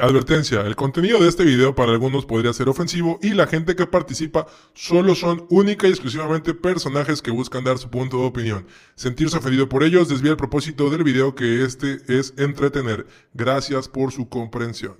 [0.00, 3.86] Advertencia, el contenido de este video para algunos podría ser ofensivo y la gente que
[3.86, 8.66] participa solo son única y exclusivamente personajes que buscan dar su punto de opinión.
[8.96, 13.06] Sentirse ofendido por ellos desvía el propósito del video que este es entretener.
[13.34, 14.96] Gracias por su comprensión.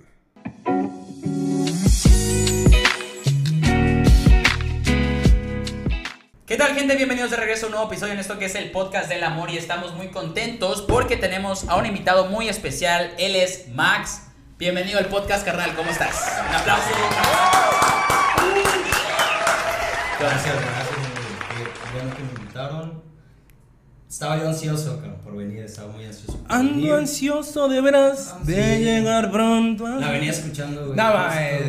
[6.45, 6.95] ¿Qué tal gente?
[6.95, 9.49] Bienvenidos de regreso a un nuevo episodio en esto que es el podcast del amor
[9.49, 13.13] y estamos muy contentos porque tenemos a un invitado muy especial.
[13.17, 14.21] Él es Max.
[14.57, 15.75] Bienvenido al podcast, carnal.
[15.75, 16.15] ¿Cómo estás?
[16.49, 16.87] Un aplauso.
[20.19, 20.87] Gracias, gracias.
[21.49, 23.03] Qué bueno que me invitaron.
[24.09, 26.37] Estaba yo ansioso cabrón, por venir, estaba muy ansioso.
[26.37, 26.73] por venir.
[26.73, 28.51] Ando ansioso de veras Sí.
[28.53, 29.85] de llegar pronto.
[29.85, 30.95] a- La venía escuchando, güey.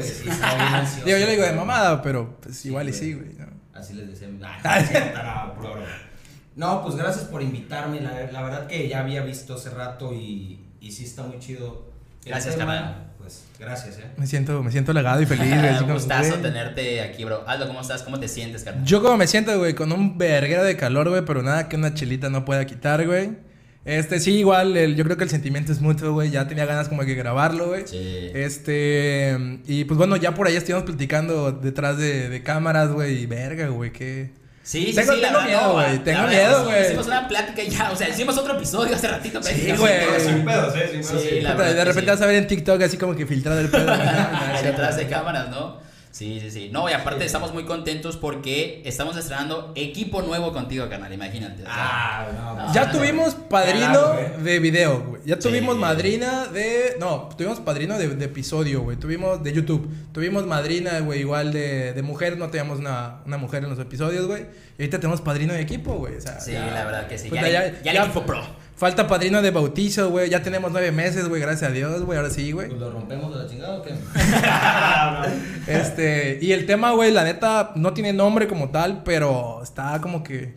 [0.03, 1.05] Sí, estaba bien ansioso.
[1.06, 3.00] Digo, yo le digo de mamada, pero pues igual y güey.
[3.03, 3.33] sí, güey.
[3.34, 3.47] ¿no?
[3.75, 4.28] Así les decía.
[4.62, 5.53] Ah.
[6.56, 8.00] No, pues gracias por invitarme.
[8.00, 11.91] La, la verdad que ya había visto hace rato y, y sí está muy chido.
[12.27, 13.05] Gracias, carnal.
[13.19, 14.05] Pues gracias, eh.
[14.16, 15.79] Me siento, me siento legado y feliz, güey.
[15.83, 16.43] Un gustazo güey.
[16.43, 17.42] tenerte aquí, bro.
[17.47, 18.03] Aldo, ¿cómo estás?
[18.03, 18.84] ¿Cómo te sientes, carnal?
[18.84, 21.95] Yo como me siento, güey, con un verguero de calor, güey, pero nada que una
[21.95, 23.31] chelita no pueda quitar, güey.
[23.84, 26.31] Este, sí, igual, el- yo creo que el sentimiento es mutuo, güey.
[26.31, 27.87] Ya tenía ganas como de grabarlo, güey.
[27.87, 28.31] Sí.
[28.34, 33.27] Este, y pues bueno, ya por ahí estuvimos platicando detrás de, de cámaras, güey, y
[33.27, 34.33] verga, güey, que...
[34.67, 36.83] Sí, sí, Tengo- sí, la tengo verdad, miedo, güey, tengo miedo, hicimos- güey.
[36.86, 39.41] Hicimos una plática y ya, o sea, hicimos otro episodio hace ratito.
[39.41, 39.92] Sí, güey.
[40.20, 41.22] Sin pedos, eh, sin pedos.
[41.22, 41.41] Sí, sí.
[41.41, 42.17] la Puta, verdad de repente sí.
[42.17, 43.87] vas a ver en TikTok así como que filtrado el pedo.
[44.64, 45.86] detrás de cámaras, ¿no?
[46.17, 46.69] Sí, sí, sí.
[46.72, 51.62] No, y aparte estamos muy contentos porque estamos estrenando equipo nuevo contigo, canal, imagínate.
[51.67, 54.42] Ah, no, No, pues, Ya no, tuvimos padrino Claro, güey.
[54.44, 55.20] de video, güey.
[55.27, 55.42] Ya Sí.
[55.42, 56.97] tuvimos madrina de.
[56.98, 58.97] No, tuvimos padrino de, de episodio, güey.
[58.97, 59.87] Tuvimos de YouTube.
[60.12, 62.39] Tuvimos madrina, güey, igual de, de mujer.
[62.39, 64.47] No teníamos una, una mujer en los episodios, güey.
[64.78, 66.17] Y ahorita tenemos padrino de equipo, güey.
[66.17, 67.28] O sea, Sí, ya- la verdad que sí.
[67.31, 68.42] Ya- ya, ya- el equipo pro.
[68.77, 70.28] Falta padrino de bautizo, güey.
[70.28, 71.41] Ya tenemos nueve meses, güey.
[71.41, 72.19] Gracias a Dios, güey.
[72.19, 72.69] Ahora sí, güey.
[72.69, 73.94] Pues lo rompemos de la chingada o qué?
[75.66, 80.22] Este, y el tema, güey, la neta, no tiene nombre como tal, pero está como
[80.22, 80.54] que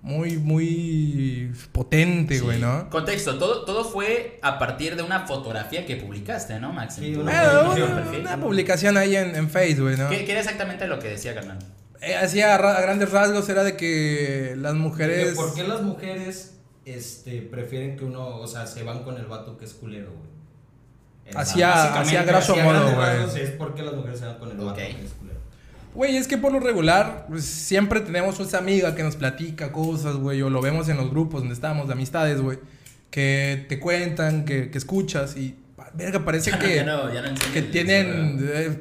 [0.00, 2.62] muy, muy potente, güey, Sí.
[2.62, 2.88] ¿no?
[2.88, 6.94] Contexto, todo, todo fue a partir de una fotografía que publicaste, ¿no, Max?
[6.98, 7.32] Sí, una
[7.76, 7.82] Eh,
[8.20, 10.08] una, publicación ahí en, en Facebook, güey, ¿no?
[10.08, 11.58] ¿Qué, qué era exactamente lo que decía, carnal?
[12.00, 15.34] Eh, Hacía a grandes rasgos, era de que las mujeres...
[15.34, 16.57] ¿Por qué las mujeres
[16.90, 21.36] este, prefieren que uno, o sea, se van con el vato que es culero, güey?
[21.36, 23.42] Hacía- Básicamente, hacía grosso así a modo, güey.
[23.42, 25.38] Es porque las mujeres se van con el vato que es culero.
[25.94, 30.16] Güey, es que por lo regular, pues, siempre tenemos esa amiga que nos platica cosas,
[30.16, 32.58] güey, o lo vemos en los grupos donde estamos de amistades, güey,
[33.10, 35.56] que te cuentan, que, que escuchas y...
[35.94, 36.74] Verga, parece Ya que...
[36.76, 37.52] ya no- ya no enseñas.
[37.52, 38.80] que tienen eh,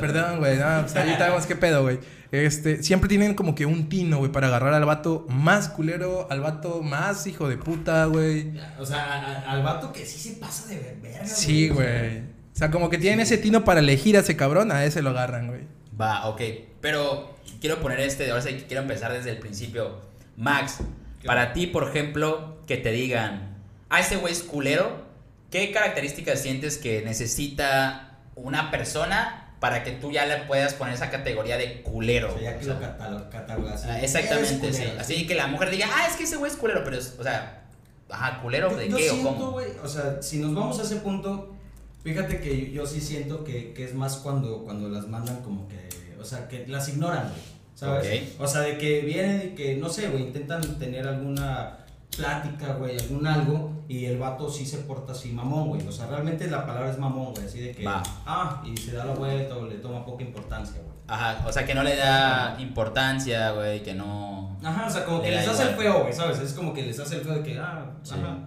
[0.00, 1.98] perdón güey no, pues ahorita vemos qué pedo güey
[2.32, 6.40] este siempre tienen como que un tino güey para agarrar al vato más culero al
[6.40, 10.36] vato más hijo de puta güey O sea, a- a- al vato que sí se
[10.38, 11.26] pasa de ver- verga.
[11.26, 12.22] sí güey o
[12.60, 15.48] sea como que tienen ese tino para elegir a ese cabrón a ese lo agarran
[15.48, 15.62] güey
[16.00, 16.40] Va, ok.
[16.80, 20.00] Pero quiero poner este, ahora sí quiero empezar desde el principio.
[20.38, 20.78] Max,
[21.20, 21.26] ¿Qué?
[21.26, 23.58] para ti, por ejemplo, que te digan,
[23.90, 25.04] ah, ese güey es culero,
[25.50, 31.10] ¿qué características sientes que necesita una persona para que tú ya le puedas poner esa
[31.10, 32.34] categoría de culero?
[32.34, 33.84] O sea, ya O que sea, lo catalo- catalogas.
[33.84, 34.84] ah, exactamente, sí.
[34.98, 37.22] Así que la mujer diga, ah, es que ese güey es culero, pero es, o
[37.22, 37.64] sea,
[38.08, 39.50] ajá, culero de Yo qué o siento, cómo.
[39.52, 41.54] güey, o sea, si nos vamos a ese punto,
[42.02, 45.68] fíjate que yo, yo sí siento que, que es más cuando, cuando las mandan como
[45.68, 47.40] que, o sea, que las ignoran, güey,
[47.74, 48.22] ¿sabes?
[48.38, 51.78] O sea, de que vienen y que, no sé, güey, intentan tener alguna
[52.20, 56.06] plática, güey, algún algo, y el vato sí se porta así mamón, güey, o sea,
[56.06, 58.02] realmente la palabra es mamón, güey, así de que, Va.
[58.26, 60.90] ah, y se da la vuelta o le toma poca importancia, güey.
[61.08, 64.56] Ajá, o sea, que no le da importancia, güey, que no...
[64.62, 66.38] Ajá, o sea, como que Le les hace el feo, güey, ¿sabes?
[66.38, 68.14] Es como que les hace el feo de que, ah, Sí.
[68.14, 68.38] ajá.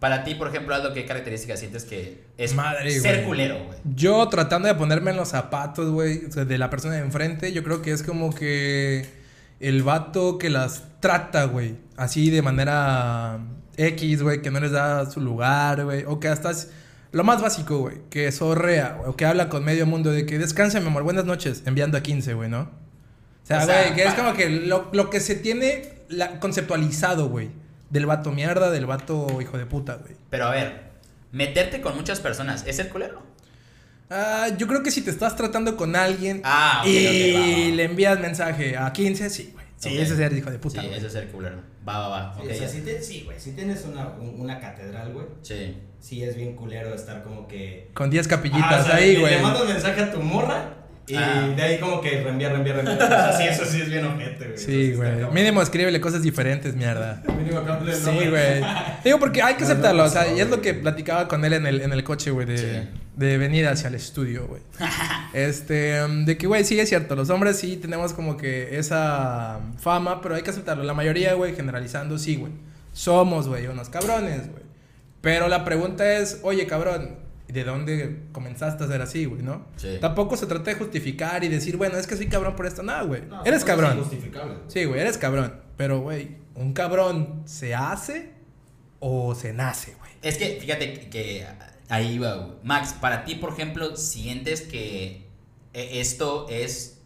[0.00, 3.26] Para ti, por ejemplo, Aldo, ¿qué características sientes que es Madre, ser güey.
[3.26, 3.78] culero, güey?
[3.96, 7.52] yo tratando de ponerme en los zapatos güey o sea, de la persona de enfrente
[7.52, 9.04] yo creo que es como que
[9.60, 13.38] el vato que las trata güey así de manera
[13.76, 16.70] X güey que no les da su lugar güey o que hasta es
[17.12, 20.38] lo más básico güey que sorrea güey, o que habla con medio mundo de que
[20.38, 24.14] descansa mi amor buenas noches enviando a 15 güey no o sea güey que es
[24.14, 27.50] como que lo, lo que se tiene la- conceptualizado güey
[27.90, 30.82] del vato mierda del vato hijo de puta güey Pero a ver,
[31.32, 33.22] meterte con muchas personas, ¿es ser culero?
[34.10, 37.40] Ah, yo creo que si te estás tratando con alguien Ah, y ok, va,
[37.70, 37.76] va.
[37.76, 39.66] le envías mensaje a 15, sí, güey.
[39.76, 39.94] Sí, Ok.
[39.94, 40.80] ese es ser hijo de puta.
[40.80, 40.98] sí, güey.
[40.98, 41.56] eso es ser culero.
[41.86, 42.34] Va, va, va.
[42.34, 45.76] Sí, o sea, si te- sí, güey, si tienes una, un- una catedral, güey, Sí.
[46.00, 47.90] sí es bien culero estar como que...
[47.94, 49.34] Con 10 Ah, capillitas o sea, ahí, güey.
[49.36, 50.77] Le mandas mensaje a tu morra
[51.08, 51.52] y Ah.
[51.56, 52.94] de ahí como que reenvía, reenvía, reenvía.
[52.94, 54.58] O sea, sí, eso sí es bien ojete, güey.
[54.58, 55.10] Sí, güey.
[55.32, 57.22] Mínimo escríbele cosas diferentes, mierda.
[57.38, 58.62] Mínimo acá, Sí, güey.
[59.04, 60.04] Digo, porque hay que aceptarlo.
[60.04, 62.46] O sea, y es lo que platicaba con él en el, en el coche, güey.
[62.46, 62.88] De, Sí.
[63.16, 64.62] de venir hacia el estudio, güey.
[65.32, 69.60] este, um, de que, güey, sí es cierto, los hombres sí tenemos como que esa
[69.78, 70.84] fama, pero hay que aceptarlo.
[70.84, 72.52] La mayoría, güey, generalizando, sí, güey.
[72.92, 74.62] Somos, güey, unos cabrones, güey.
[75.20, 77.16] Pero la pregunta es, oye, cabrón,
[77.48, 79.66] ¿de dónde comenzaste a ser así, güey, no?
[79.76, 79.96] Sí.
[80.00, 82.82] Tampoco se trata de justificar y decir, bueno, es que soy cabrón por esto.
[82.82, 83.22] No, güey.
[83.22, 84.04] No, eres cabrón.
[84.68, 85.60] Sí, güey, eres cabrón.
[85.76, 88.32] Pero, güey, ¿un cabrón se hace
[89.00, 90.10] o se nace, güey?
[90.22, 91.46] Es que, fíjate que,
[91.88, 92.56] ahí va, güey.
[92.62, 95.26] Max, para ti, por ejemplo, ¿sientes que
[95.72, 97.00] eh, esto es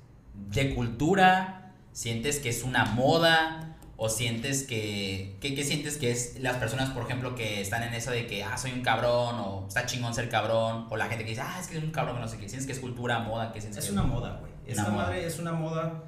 [0.51, 1.75] de cultura?
[1.93, 3.72] ¿Sientes que es una moda?
[3.97, 5.37] ¿O sientes que...
[5.41, 8.43] ¿Qué, qué sientes que es las personas, por ejemplo, que están en eso de que,
[8.43, 11.59] ah, soy un cabrón, o está chingón ser cabrón, o la gente que dice, ah,
[11.61, 12.49] es que es un cabrón, no sé qué.
[12.49, 13.53] ¿Sientes que es cultura, moda?
[13.53, 14.51] ¿Qué sientes Es que una moda, güey.
[14.67, 15.05] Esta moda.
[15.05, 16.03] madre es una moda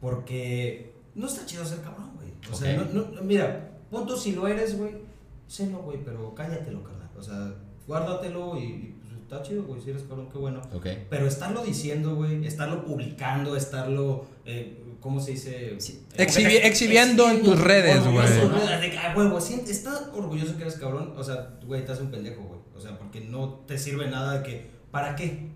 [0.00, 2.28] porque no está chido ser cabrón, güey.
[2.50, 2.90] O sea, Ok.
[2.92, 4.94] no, no- mira, punto si lo eres, güey,
[5.46, 7.08] sélo, güey, pero cállatelo, carnal.
[7.16, 7.54] O sea,
[7.86, 10.60] guárdatelo y, y, pues, está chido, güey, si eres cabrón, qué bueno.
[10.72, 10.86] Ok.
[11.08, 15.74] Pero estarlo diciendo, güey, estarlo publicando, estarlo, eh, ¿cómo se dice?
[15.78, 16.02] Sí.
[16.16, 18.26] Eh, Exhibi- exhibiendo en tus redes, güey.
[18.48, 18.80] ¿no?
[18.80, 22.00] De que, ah, huevo, siente- está orgulloso que eres cabrón, o sea, güey, te hace
[22.02, 22.60] un pendejo, güey.
[22.74, 25.48] O sea, porque no te sirve nada de que, ¿para qué?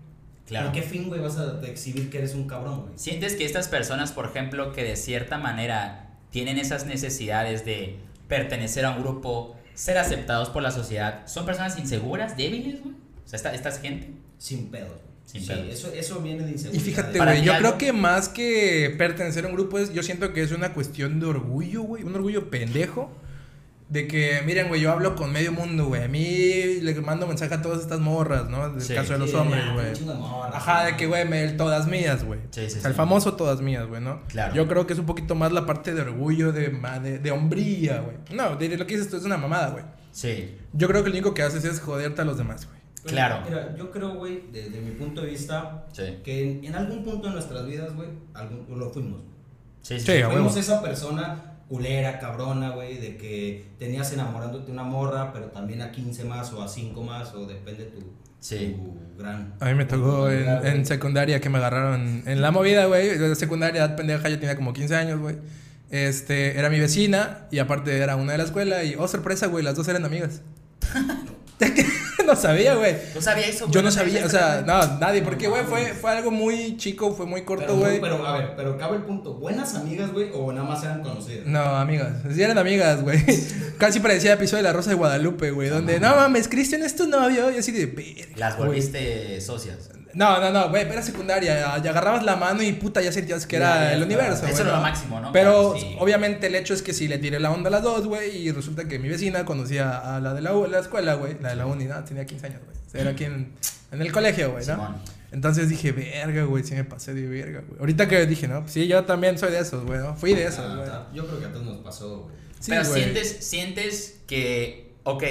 [0.45, 0.67] Claro.
[0.67, 2.93] ¿Con qué fin, güey, vas a exhibir que eres un cabrón, güey?
[2.97, 7.97] ¿Sientes que estas personas, por ejemplo, que de cierta manera tienen esas necesidades de
[8.27, 12.95] pertenecer a un grupo, ser aceptados por la sociedad, son personas inseguras, débiles, güey?
[13.25, 14.11] O sea, esta, esta gente.
[14.37, 15.16] Sin pedos, güey.
[15.27, 15.51] Sin sí.
[15.69, 16.83] Eso, eso viene de Y inseguridad.
[16.83, 20.01] fíjate, Para güey, yo algo- creo que más que pertenecer a un grupo, es, yo
[20.01, 23.11] siento que es una cuestión de orgullo, güey, un orgullo pendejo.
[23.89, 26.03] De que, miren, güey, yo hablo con medio mundo, güey.
[26.03, 28.69] A mí le mando mensaje a todas estas morras, ¿no?
[28.71, 28.93] Del Sí.
[28.93, 29.87] caso de los hombres, güey.
[30.51, 32.41] Ajá, de que, güey, me- todas mías, güey.
[32.51, 32.93] Sí, sí, el sí.
[32.93, 34.23] famoso todas mías, güey, ¿no?
[34.27, 34.53] Claro.
[34.53, 37.31] Yo creo que es un poquito más la parte de orgullo, de, ma- de, de
[37.31, 38.17] hombría, güey.
[38.33, 39.85] No, de, de lo que dices tú es una mamada, güey.
[40.11, 42.76] Sí, Yo creo que lo único que haces es joderte a los demás, güey.
[43.07, 43.43] Claro.
[43.47, 46.03] Mira, yo creo, güey, desde mi punto de vista, sí.
[46.23, 49.21] que en, en algún punto de nuestras vidas, güey, algún- lo fuimos.
[49.81, 50.05] Sí, sí.
[50.05, 55.81] Sí, Fuimos esa persona culera, cabrona, güey, de que tenías enamorándote una morra, pero también
[55.81, 57.99] a 15 más o a 5 más, o depende tu,
[58.39, 58.75] Sí.
[58.77, 59.53] tu gran...
[59.59, 63.17] A mí me tocó en, en secundaria que me agarraron en la movida, güey.
[63.17, 65.35] De secundaria, edad pendeja, yo tenía como 15 años, güey.
[65.89, 69.63] Este, era mi vecina y aparte era una de la escuela y, oh, sorpresa, güey,
[69.63, 70.41] las dos eran amigas.
[72.27, 72.95] no sabía, güey.
[73.15, 73.65] ¿No sabía eso?
[73.65, 73.83] Yo güey?
[73.85, 77.41] no sabía, o sea, no, nadie, porque, güey, fue, fue algo muy chico, fue muy
[77.41, 77.99] corto, güey.
[77.99, 81.45] pero, a ver, pero cabe el punto, ¿buenas amigas, güey, o nada más eran conocidas?
[81.47, 82.17] No, amigas.
[82.31, 83.23] Sí eran amigas, güey.
[83.77, 85.69] Casi parecía episodio de La Rosa de Guadalupe, güey.
[85.69, 87.49] Donde, no mames, Cristian es tu novio.
[87.51, 89.89] Y así de, Las volviste socias.
[90.17, 91.77] No, no, no, güey, era secundaria.
[91.81, 94.47] Ya agarrabas la mano y puta, ya sentías que era el universo.
[94.47, 95.31] Eso era lo máximo, ¿no?
[95.31, 95.95] Pero Claro, sí.
[95.99, 98.51] obviamente el hecho es que si le tiré la onda a las dos, güey, y
[98.51, 101.55] resulta que mi vecina conocía a la de la, U- la escuela, güey, la de
[101.57, 102.77] la uni, no, tenía 15 años, güey.
[103.01, 103.51] Era aquí en,
[103.91, 104.73] en el colegio, güey, ¿no?
[104.73, 104.95] Simón.
[105.31, 107.79] Entonces dije, verga, güey, sí me pasé de verga, güey.
[107.79, 110.15] Ahorita que dije, no, sí, yo también soy de esos, güey, ¿no?
[110.15, 110.89] Fui de esos, Ah, güey.
[111.15, 112.35] yo creo que a todos nos pasó, güey.
[112.59, 113.03] Sí, Pero güey.
[113.03, 115.23] sientes, sientes que, ok,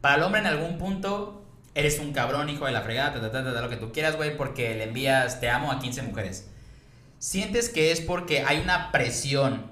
[0.00, 1.39] para el hombre en algún punto
[1.80, 4.74] eres un cabrón, hijo de la fregada, ta, ta, lo que tú quieras, güey, porque
[4.74, 6.48] le envías te amo a 15 mujeres.
[7.18, 9.70] ¿Sientes que es porque hay una presión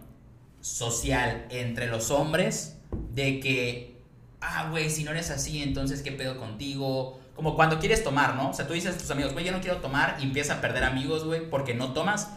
[0.61, 2.77] social entre los hombres
[3.15, 4.03] de que,
[4.41, 7.21] ah, güey, si no eres así, entonces qué pedo contigo?
[7.35, 8.51] Como cuando quieres tomar, ¿no?
[8.51, 10.61] O sea, tú dices a tus amigos, güey, yo no quiero tomar y empiezas a
[10.61, 12.29] perder amigos, güey, porque no tomas.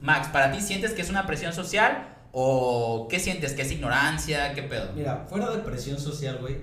[0.00, 3.52] Max, ¿para ti sientes que es una presión social o qué sientes?
[3.52, 4.54] ¿Que es ignorancia?
[4.54, 4.92] ¿Qué pedo?
[4.94, 6.56] Mira, fuera de presión social, güey,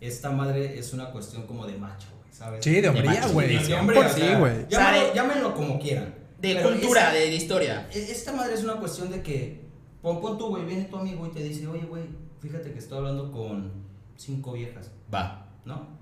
[0.00, 2.64] esta madre es una cuestión como de macho, güey, ¿sabes?
[2.64, 3.56] Sí, de hombría, güey.
[3.56, 4.52] De sí, hombre, o sí, sea, güey.
[4.68, 6.14] Llámenlo, Sale- llámenlo como quieran.
[6.40, 7.88] De cultura, de, de historia.
[7.92, 9.60] e- Esta madre es una cuestión de que,
[10.00, 12.04] pon, pon tú, güey, viene tu amigo y te dice, oye, güey,
[12.40, 13.70] fíjate que estoy hablando con
[14.16, 15.46] cinco viejas, Va.
[15.66, 15.99] ¿no?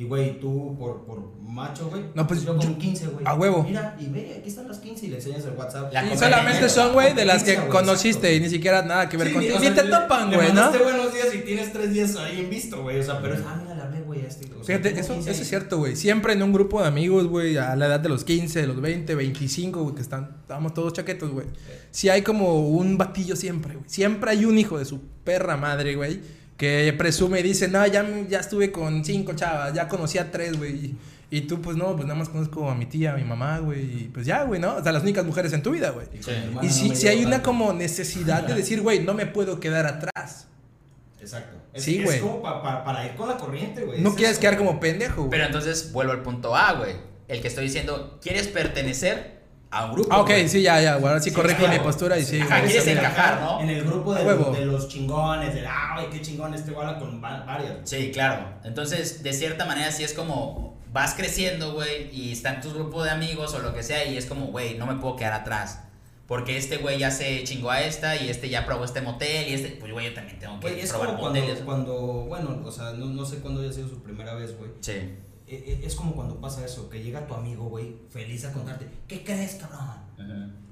[0.00, 3.26] Y, güey, tú por, por macho, güey, No, pues, yo con yo- 15, güey.
[3.26, 3.64] a huevo.
[3.64, 5.92] Mira, y ve, aquí están las 15 y le enseñas el WhatsApp.
[5.92, 8.36] La Y solamente son, güey, de las que conociste exacto.
[8.36, 9.56] y ni siquiera nada que ver Sí, contigo.
[9.58, 10.54] o sea, te le- topan, güey, ¿no?
[10.54, 12.98] mandaste buenos días y tienes tres días ahí en visto, güey.
[12.98, 14.46] O sea, pero es, ah, mira, hablé, güey, este.
[14.46, 15.94] o sea, Fíjate, eso, 15 eso es cierto, güey.
[15.96, 18.80] Siempre en un grupo de amigos, güey, a la edad de los 15, de los
[18.80, 21.46] 20, 25, güey, que están, estábamos todos chaquetos, güey.
[21.90, 23.84] Sí hay como un batillo siempre, güey.
[23.86, 26.20] Siempre hay un hijo de su perra madre, güey,
[26.60, 30.58] que presume y dice, no, ya, ya estuve con cinco chavas, ya conocí a tres,
[30.58, 30.72] güey.
[30.74, 30.96] Y,
[31.30, 33.80] y tú, pues no, pues nada más conozco a mi tía, a mi mamá, güey.
[34.02, 34.74] Y pues ya, güey, ¿no?
[34.76, 36.06] O sea, las únicas mujeres en tu vida, güey.
[36.20, 36.32] Sí.
[36.60, 39.86] Y si, me si hay una como necesidad de decir, güey, no me puedo quedar
[39.86, 40.48] atrás.
[41.18, 41.56] Exacto.
[41.72, 42.20] Es, Sí, es güey.
[42.20, 44.02] como pa- pa- para ir con la corriente, güey.
[44.02, 44.40] No es quieres eso.
[44.42, 45.30] quedar como pendejo, güey.
[45.30, 46.92] Pero entonces vuelvo al punto A, güey.
[47.28, 49.39] El que estoy diciendo, ¿quieres pertenecer
[49.70, 50.08] a un grupo?
[50.12, 50.48] Ah, ok, güey?
[50.48, 50.94] sí, ya, ya.
[50.94, 51.72] Ahora sí Sí, corrijo claro.
[51.74, 52.70] mi postura y sí, Ajá, güey.
[52.70, 53.60] quieres Quieres encajar, ¿no?
[53.60, 56.98] En el grupo de, los, de los chingones, de, ah, güey, qué chingón este habla
[56.98, 57.74] con va- varias.
[57.84, 58.46] Sí, claro.
[58.64, 60.78] Entonces, de cierta manera, sí es como.
[60.92, 64.16] vas creciendo, güey, y está en tu grupo de amigos o lo que sea, y
[64.16, 65.84] es como, güey, no me puedo quedar atrás.
[66.26, 69.54] Porque este güey ya se chingó a esta, y este ya probó este motel, y
[69.54, 71.62] este, pues güey, yo también tengo que Güey, es probar como cuando, moteles.
[71.64, 71.94] cuando,
[72.28, 74.70] bueno, o sea, no, no sé cuándo haya sido su primera vez, güey.
[74.80, 75.12] Sí.
[75.50, 78.86] E- e- Es como cuando pasa eso, que llega tu amigo, güey, feliz a contarte,
[79.08, 79.88] ¿qué crees, cabrón?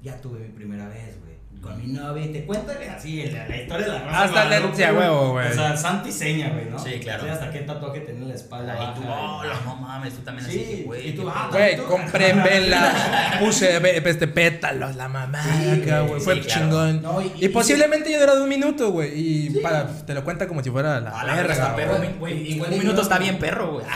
[0.01, 1.38] Ya tuve mi primera vez, güey.
[1.61, 4.23] Con mi novia y te cuenta güey, así la, la historia de la raza.
[4.23, 5.47] Hasta de Guadalupe, sí, a huevo, güey.
[5.49, 6.79] O sea, santo y seña, güey, ¿no?
[6.79, 7.23] Sí, claro.
[7.23, 8.73] Así hasta qué tatuaje tenía en la espalda.
[8.75, 9.49] y tú, baja, oh, güey.
[9.65, 11.09] no mames, tú también Sí, así, que, güey.
[11.09, 11.59] y tú, ah, pedo".
[11.59, 13.77] Güey, compré en vela, puse
[14.09, 16.61] este pétalos, la mamá Sí, acá, güey, sí, Fue claro.
[16.61, 17.01] chingón.
[17.01, 19.11] No, y- y, y- posiblemente yo durado un minuto, güey.
[19.13, 21.85] Y para, te lo cuenta como si fuera la, Ah, la verga, está güey.
[21.85, 22.51] perro, güey.
[22.53, 23.85] Igual Un minuto está bien perro, güey.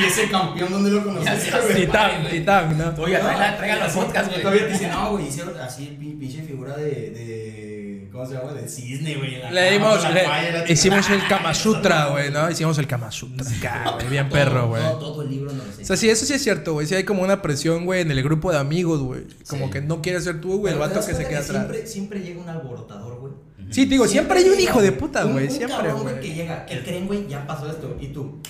[0.00, 1.50] Y ese campeón, ¿dónde lo conociste?
[1.74, 3.02] Titán, titán, ¿no?
[3.02, 4.42] Oiga, traigan, traigan los podcasts, güey.
[4.42, 8.08] Todavía te dicen, no, güey, hicieron así pin- pinche figura de, de.
[8.12, 8.52] ¿Cómo se llama?
[8.52, 9.38] De cisne, güey.
[9.38, 12.50] la Le dimos, le- hicimos el Kama Sutra, güey, ¿no?
[12.50, 14.08] Hicimos el Kama Sutra güey.
[14.10, 14.82] Bien Todo- perro, güey.
[14.82, 15.82] Todo, todo el libro no lo sé.
[15.82, 16.86] O sea, sí, eso sí es cierto, güey.
[16.86, 19.22] Sí hay como una presión, güey, en el grupo de amigos, güey.
[19.48, 19.72] Como Sí.
[19.72, 21.48] que no quieres ser tú, güey, el vato que se queda atrás.
[21.66, 23.32] Siempre, siempre llega un alborotador, güey.
[23.70, 25.50] Sí, te digo, siempre, hay un hijo de puta, güey.
[25.50, 26.20] Siempre, güey.
[26.20, 26.64] que llega.
[26.64, 27.26] ¿Qué creen, güey?
[27.28, 27.96] Ya pasó esto.
[28.00, 28.40] Y tú.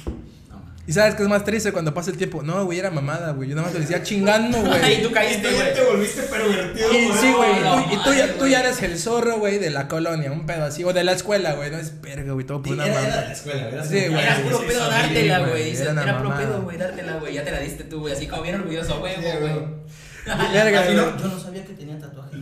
[0.88, 2.42] Y sabes qué es más triste cuando pasa el tiempo.
[2.42, 3.46] No, güey, era mamada, güey.
[3.50, 4.82] Yo nada más te decía chingando, güey.
[4.82, 5.74] Ahí tú Y caíste, ya güey.
[5.74, 7.60] te volviste pervertido, Y sí, güey.
[7.60, 8.70] no, y tú- y tú, ya, tú ya güey.
[8.70, 10.32] eres el zorro, güey, de la colonia.
[10.32, 10.82] Un pedo así.
[10.84, 11.70] O de la escuela, güey.
[11.70, 12.46] No es verga, güey.
[12.46, 13.26] Todo por Y una era, era de mamada.
[13.28, 14.22] la escuela, era Sí, güey.
[14.24, 15.76] Era puro pedo dártela, güey, güey.
[15.76, 16.38] Era puro mamada.
[16.48, 17.34] pedo, güey, dártela, güey.
[17.34, 18.14] Ya te la diste tú, güey.
[18.14, 19.38] Así como bien orgulloso, güey, güey.
[19.40, 19.52] güey.
[20.28, 20.94] Güey.
[20.94, 22.36] yo no sabía que tenía tatuaje.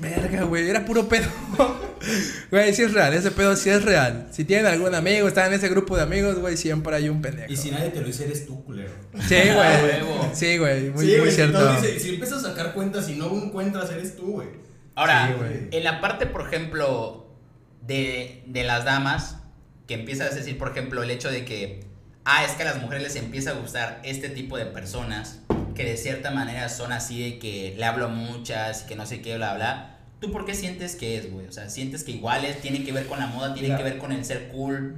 [0.00, 0.42] Verga.
[0.44, 1.26] Güey, era puro pedo.
[2.50, 4.28] Güey, sí es real, ese pedo sí es real.
[4.30, 7.50] Si tienen algún amigo, están en ese grupo de amigos, güey, siempre hay un pendejo.
[7.52, 8.92] Y si nadie te lo dice, eres tú, culero.
[9.26, 10.06] Sí, güey.
[10.34, 11.72] Sí, güey, muy, sí, cierto.
[11.72, 14.48] dice- si empiezas a sacar cuentas y no encuentras, eres tú, güey.
[14.94, 17.26] Ahora, Sí, en la parte, por ejemplo,
[17.82, 19.38] de, de las damas,
[19.88, 21.80] que empiezas a decir, por ejemplo, el hecho de que,
[22.24, 25.40] ah, es que a las mujeres les empieza a gustar este tipo de personas,
[25.76, 29.20] que de cierta manera son así de que le hablo muchas y que no sé
[29.20, 29.98] qué, bla, bla.
[30.20, 31.46] ¿Tú por qué sientes que es, güey?
[31.46, 33.78] O sea, ¿sientes que igual es, tiene que ver con la moda, tiene Mira.
[33.78, 34.96] que ver con el ser cool?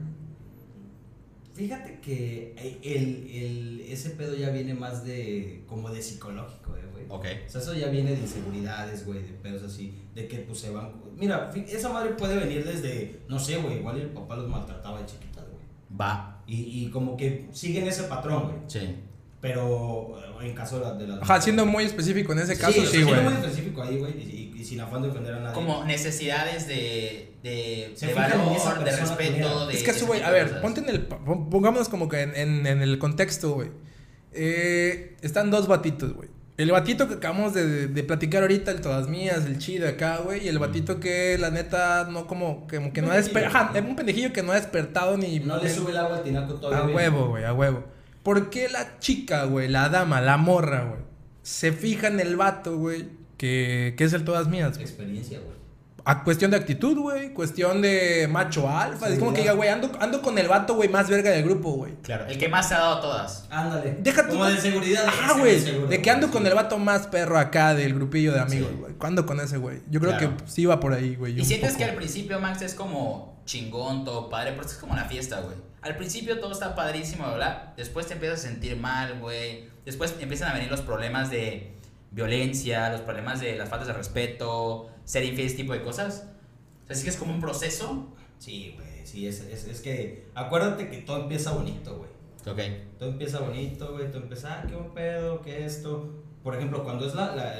[1.55, 2.55] Fíjate que
[2.85, 7.05] el, el, ese pedo ya viene más de, como de psicológico, eh, güey.
[7.09, 7.27] Ok.
[7.49, 10.71] O sea, eso ya viene de inseguridades, güey, de pedos así, de que pues se
[10.71, 10.93] van...
[11.17, 15.07] Mira, esa madre puede venir desde, no sé, güey, igual el papá los maltrataba de
[15.07, 15.99] chiquitas, güey.
[16.01, 16.41] Va.
[16.47, 18.59] Y, y como que siguen ese patrón, güey.
[18.69, 18.95] Sí.
[19.41, 21.23] Pero eh, en caso de, la- de las...
[21.23, 23.23] Ajá, siendo muy específico en ese caso, sí, siendo güey.
[23.23, 25.55] muy específico ahí, güey, y, y- y sin afán de ofender a nadie.
[25.55, 29.75] Como necesidades de, de, de valor, respeto, de...
[29.75, 30.61] Es que güey, a ver, cosas.
[30.63, 31.03] ponte en el.
[31.03, 33.71] pon- Pongámonos como que en, en- en el contexto, güey.
[34.33, 36.29] Eh, están dos batitos, güey.
[36.57, 40.45] El batito que acabamos de, de platicar ahorita, el todas mías, el chido acá, güey.
[40.45, 43.57] Y el batito que la neta no como, como que no ha despertado.
[43.69, 45.39] Ajá, un pendejillo que no ha despertado ni.
[45.39, 46.93] No le sube el agua al tinaco todavía.
[46.93, 47.85] A huevo, güey, a huevo.
[48.29, 51.01] ¿Por qué la chica, güey, la dama, la morra, güey,
[51.43, 53.09] se fija en el vato, güey,
[53.39, 54.77] que, que es el todas mías?
[54.79, 55.57] Experiencia, güey.
[56.05, 57.33] A cuestión de actitud, güey.
[57.33, 59.09] Cuestión de macho alfa.
[59.09, 61.71] Es como que diga, güey, ando, ando con el vato, güey, más verga del grupo,
[61.73, 61.95] güey.
[62.03, 63.47] Claro, el que más se ha dado a todas.
[63.51, 63.97] Ándale.
[64.01, 64.33] Deja tú.
[64.33, 65.05] Como de seguridad.
[65.23, 65.59] Ah, güey.
[65.89, 66.49] De que ando con sí.
[66.49, 68.77] el vato más perro acá del grupillo de amigos, Sí.
[68.79, 68.93] güey.
[68.93, 69.79] ¿Cuándo con ese, güey?
[69.91, 70.37] Yo creo Claro.
[70.37, 71.41] que sí va por ahí, güey.
[71.41, 71.79] Y sientes poco.
[71.79, 75.57] que al principio, Max, es como chingón, todo padre, pero es como la fiesta, güey.
[75.81, 77.73] Al principio todo está padrísimo, ¿verdad?
[77.77, 79.69] Después te empiezas a sentir mal, güey.
[79.85, 81.73] Después empiezan a venir los problemas de
[82.11, 86.27] violencia, los problemas de las faltas de respeto, ser infiel, ese tipo de cosas.
[86.85, 88.09] O sea, sí que es como un proceso.
[88.39, 89.07] Sí, güey.
[89.07, 90.27] Sí, es, es, es que.
[90.35, 92.11] Acuérdate que todo empieza bonito, güey.
[92.47, 92.61] Ok.
[92.99, 94.11] Todo empieza bonito, güey.
[94.11, 96.13] Todo empieza, ah, qué un pedo, qué esto.
[96.43, 97.35] Por ejemplo, cuando es la.
[97.35, 97.57] la-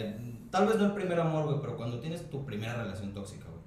[0.51, 3.58] tal vez no el primer amor, güey, pero cuando tienes tu primera relación tóxica, güey,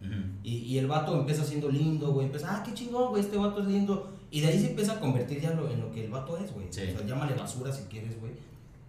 [0.00, 0.26] ponerlo.
[0.42, 2.26] Y, y el vato empieza siendo lindo, güey.
[2.26, 4.12] Empieza, ah, qué chingón, güey, este vato es lindo.
[4.30, 6.52] Y de ahí se empieza a convertir ya lo- en lo que el vato es,
[6.52, 6.66] güey.
[6.70, 6.82] Sí.
[6.94, 8.32] O sea, llámale basura si quieres, güey.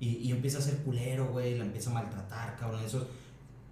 [0.02, 1.58] Y, y empieza a ser culero, güey.
[1.58, 2.82] La empieza a maltratar, cabrón.
[2.86, 3.04] Esos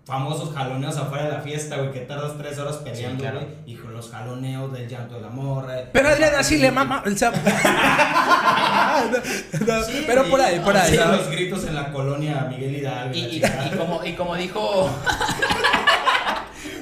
[0.05, 3.39] famosos jaloneos afuera de la fiesta, güey, que tardas tres horas peleando, claro.
[3.41, 3.49] güey.
[3.65, 5.75] Y con los jaloneos del llanto de la morra.
[5.91, 7.17] Pero Adrián así le mama el.
[8.97, 9.11] No,
[9.77, 10.91] no, Sí, pero por ahí, por ahí.
[10.91, 11.19] Sí, ¿sabes?
[11.19, 13.13] los gritos en la colonia Miguel Hidalgo.
[13.15, 13.41] Y
[13.77, 14.89] como, y como dijo.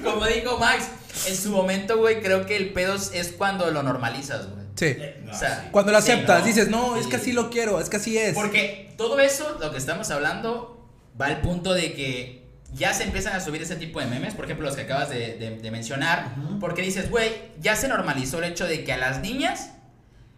[0.06, 0.86] como dijo Max,
[1.28, 4.66] en su momento, güey, creo que el pedo es cuando lo normalizas, güey.
[4.76, 4.86] Sí.
[4.88, 5.68] Eh, no, o sea, sí.
[5.72, 6.46] Cuando lo Sí, aceptas, ¿no?
[6.46, 8.34] dices, no, es que así lo quiero, es que así es.
[8.36, 10.86] Porque todo eso, lo que estamos hablando,
[11.20, 14.44] va al punto de que ya se empiezan a subir ese tipo de memes, por
[14.46, 17.32] ejemplo, los que acabas de, de- de mencionar, porque dices, güey,
[17.62, 19.70] ya se normalizó el hecho de que a las niñas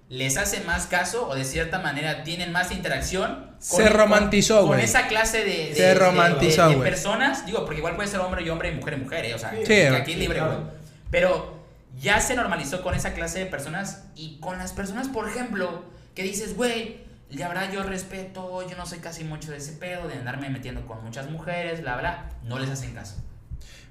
[0.10, 3.52] les hacen más caso o de cierta manera tienen más interacción.
[3.60, 4.84] Se romantizó, con, güey.
[4.84, 8.20] esa clase de, de- Se de- romantizó, de- de personas, digo, porque igual puede ser
[8.22, 9.34] hombre y hombre y mujer y mujer, ¿eh?
[9.36, 10.62] o sea, Sí, aquí es libre, claro.
[10.62, 10.68] güey.
[11.12, 11.58] Pero
[12.00, 15.84] ya se normalizó con esa clase de personas y con las personas, por ejemplo,
[16.16, 17.00] que dices, güey,
[17.30, 20.86] la verdad yo respeto, yo no soy casi mucho de ese pedo, de andarme metiendo
[20.88, 23.16] con muchas mujeres, bla, bla, no les hacen caso.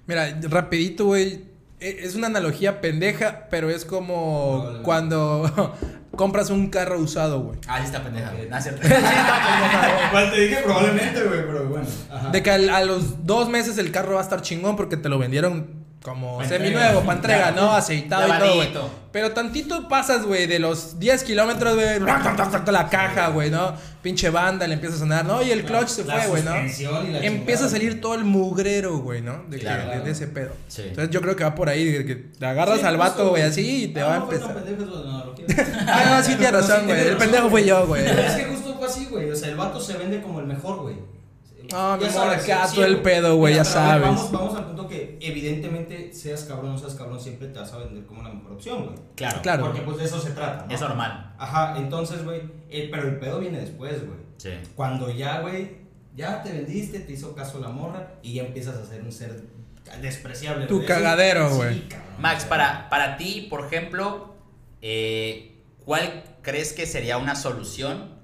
[0.06, 1.44] Mira, rapidito, güey.
[1.88, 5.74] E- Es una analogía pendeja, pero es como cuando
[6.16, 7.58] compras un carro usado, güey.
[7.68, 8.48] Ah, sí está pendeja, güey.
[8.48, 8.56] No
[10.30, 11.86] te dije probablemente, güey, pero bueno.
[12.10, 12.30] Ajá.
[12.30, 15.18] De que a los dos meses el carro va a estar chingón porque te lo
[15.18, 15.75] vendieron
[16.06, 17.72] como seminuevo, para entrega, ¿no?
[17.72, 18.68] Aceitado y todo, güey.
[19.10, 23.74] Pero tantito pasas, güey, de los 10 kilómetros, güey, la caja, güey, ¿no?
[24.02, 25.42] Pinche banda le empieza a sonar, ¿no?
[25.42, 26.54] Y el clutch se fue, güey, ¿no?
[27.22, 29.44] Empieza a salir todo el mugrero, güey, ¿no?
[29.48, 30.52] De, que- de- ese pedo.
[30.68, 30.82] Sí.
[30.82, 33.84] Entonces yo creo que va por ahí, de que te agarras al vato, güey, así
[33.84, 34.56] y te Ah, va a fue empezar.
[35.88, 37.00] Ah, no, sí tienes razón, güey.
[37.00, 38.04] El pendejo fui yo, güey.
[38.06, 39.30] Es que justo fue así, güey.
[39.30, 40.96] O sea, el vato se vende como el mejor, güey.
[41.72, 44.02] Ah, Ya mi amor, sabes, acá todo el pedo, güey, ya sabes.
[44.06, 47.78] Vamos, vamos al punto que, evidentemente, seas cabrón o seas cabrón, siempre te vas a
[47.78, 48.96] vender como la mejor opción, güey.
[49.14, 49.42] Claro.
[49.42, 49.64] Claro.
[49.66, 50.74] Porque, pues, de eso se trata, ¿no?
[50.74, 51.34] Es normal.
[51.38, 52.42] Ajá, entonces, güey.
[52.70, 54.18] eh, pero el pedo viene después, güey.
[54.38, 54.50] Sí.
[54.74, 55.76] Cuando ya, güey,
[56.14, 59.42] ya te vendiste, te hizo caso la morra y ya empiezas a ser un ser
[60.00, 60.66] despreciable.
[60.66, 61.84] Tu cagadero, güey.
[62.18, 64.34] Max, para, para ti, por ejemplo,
[64.82, 68.14] eh, ¿cuál crees que sería una solución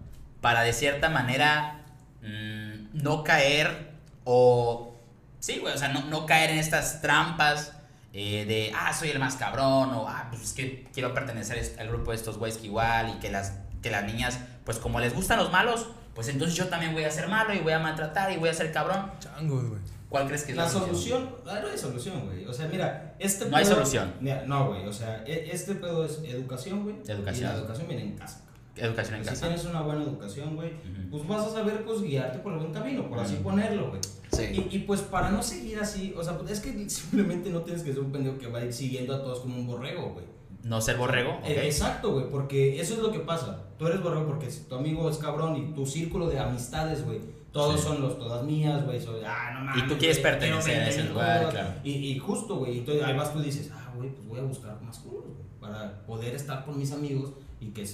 [0.41, 1.85] para de cierta manera
[2.23, 2.62] mm,
[2.93, 3.93] no caer
[4.25, 4.95] o...
[5.41, 7.73] Sí, güey, o sea, no, no caer en estas trampas
[8.13, 11.89] eh, de, ah, soy el más cabrón o, ah, pues es que quiero pertenecer al
[11.89, 15.15] grupo de estos güeyes que igual y que las, que las niñas, pues como les
[15.15, 18.31] gustan los malos, pues entonces yo también voy a ser malo y voy a maltratar
[18.31, 19.11] y voy a ser cabrón.
[19.19, 19.81] Changos, güey.
[20.11, 22.45] ¿Cuál crees que es La solución, ah, no hay solución, güey.
[22.45, 24.13] O sea, mira, este No hay solución.
[24.21, 24.87] Mira, no, güey.
[24.87, 26.97] O sea, e- este pedo es educación, güey.
[27.09, 27.51] Educación.
[27.51, 28.43] Y la educación viene en casa.
[28.77, 29.47] Educación en si casa.
[29.49, 30.71] tienes una buena educación, güey,
[31.11, 34.01] pues vas a saber, pues, guiarte por el buen camino, por así ponerlo, güey.
[34.33, 34.45] Sí.
[34.71, 37.83] Y, y, pues para no seguir así, o sea, pues, es que simplemente no tienes
[37.83, 40.25] que ser un pendejo que va a ir siguiendo a todos como un borrego, güey.
[40.65, 41.39] No ser borrego.
[41.45, 43.65] Eh, Exacto, güey, porque eso es lo que pasa.
[43.79, 47.21] Tú eres borrego porque si tu amigo es cabrón y tu círculo de amistades, güey,
[47.53, 47.87] todos Sí.
[47.89, 49.85] son los todas mías, güey, soy, ah, no mames.
[49.85, 51.71] Y tú quieres pertenecer a ese lugar, claro.
[51.85, 54.81] Y, y justo, güey, entonces ahí vas tú dices, ah, güey, pues voy a buscar
[54.81, 57.85] más culos, güey, para poder estar con mis amigos y que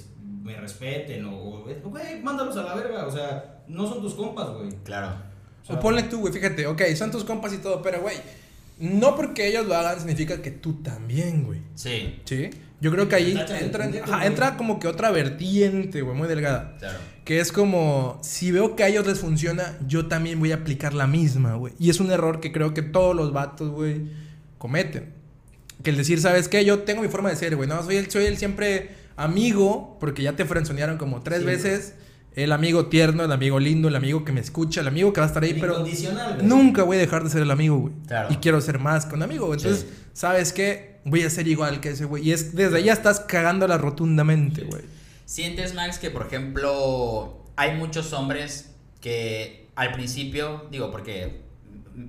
[0.49, 4.71] me respeten o, güey, mándalos a la verga, o sea, no son tus compas, güey.
[4.83, 5.15] Claro.
[5.63, 8.17] O sea, O ponle tú, güey, fíjate, ok, son tus compas y todo, pero, güey,
[8.79, 11.61] no porque ellos lo hagan significa que tú también, güey.
[11.75, 12.51] Sí, ¿Sí?
[12.81, 16.77] Yo creo que ahí entra, ajá, entra como que otra vertiente, güey, muy delgada.
[16.79, 16.99] claro.
[17.25, 20.95] Que es como, si veo que a ellos les funciona, yo también voy a aplicar
[20.95, 21.75] la misma, güey.
[21.79, 24.07] Y es un error que creo que todos los vatos, güey,
[24.57, 25.13] cometen.
[25.83, 26.65] Que el decir, ¿sabes qué?
[26.65, 27.69] Yo tengo mi forma de ser, güey.
[27.69, 31.95] No, soy el, soy el siempre amigo, porque ya te frenzonearon como tres Sí, veces.
[32.35, 35.27] El amigo tierno, el amigo lindo, el amigo que me escucha, el amigo que va
[35.27, 35.93] a estar ahí, el pero güey.
[36.43, 37.95] nunca voy a dejar de ser el amigo, güey.
[38.07, 38.29] Claro.
[38.33, 39.53] Y quiero ser más con amigo.
[39.53, 39.95] Entonces, Sí.
[40.13, 40.99] ¿sabes qué?
[41.05, 42.29] Voy a ser igual que ese, güey.
[42.29, 44.83] Y es desde ahí ya estás cagándola rotundamente, güey.
[45.25, 51.41] ¿Sientes, Max, que por ejemplo hay muchos hombres que al principio, digo, porque,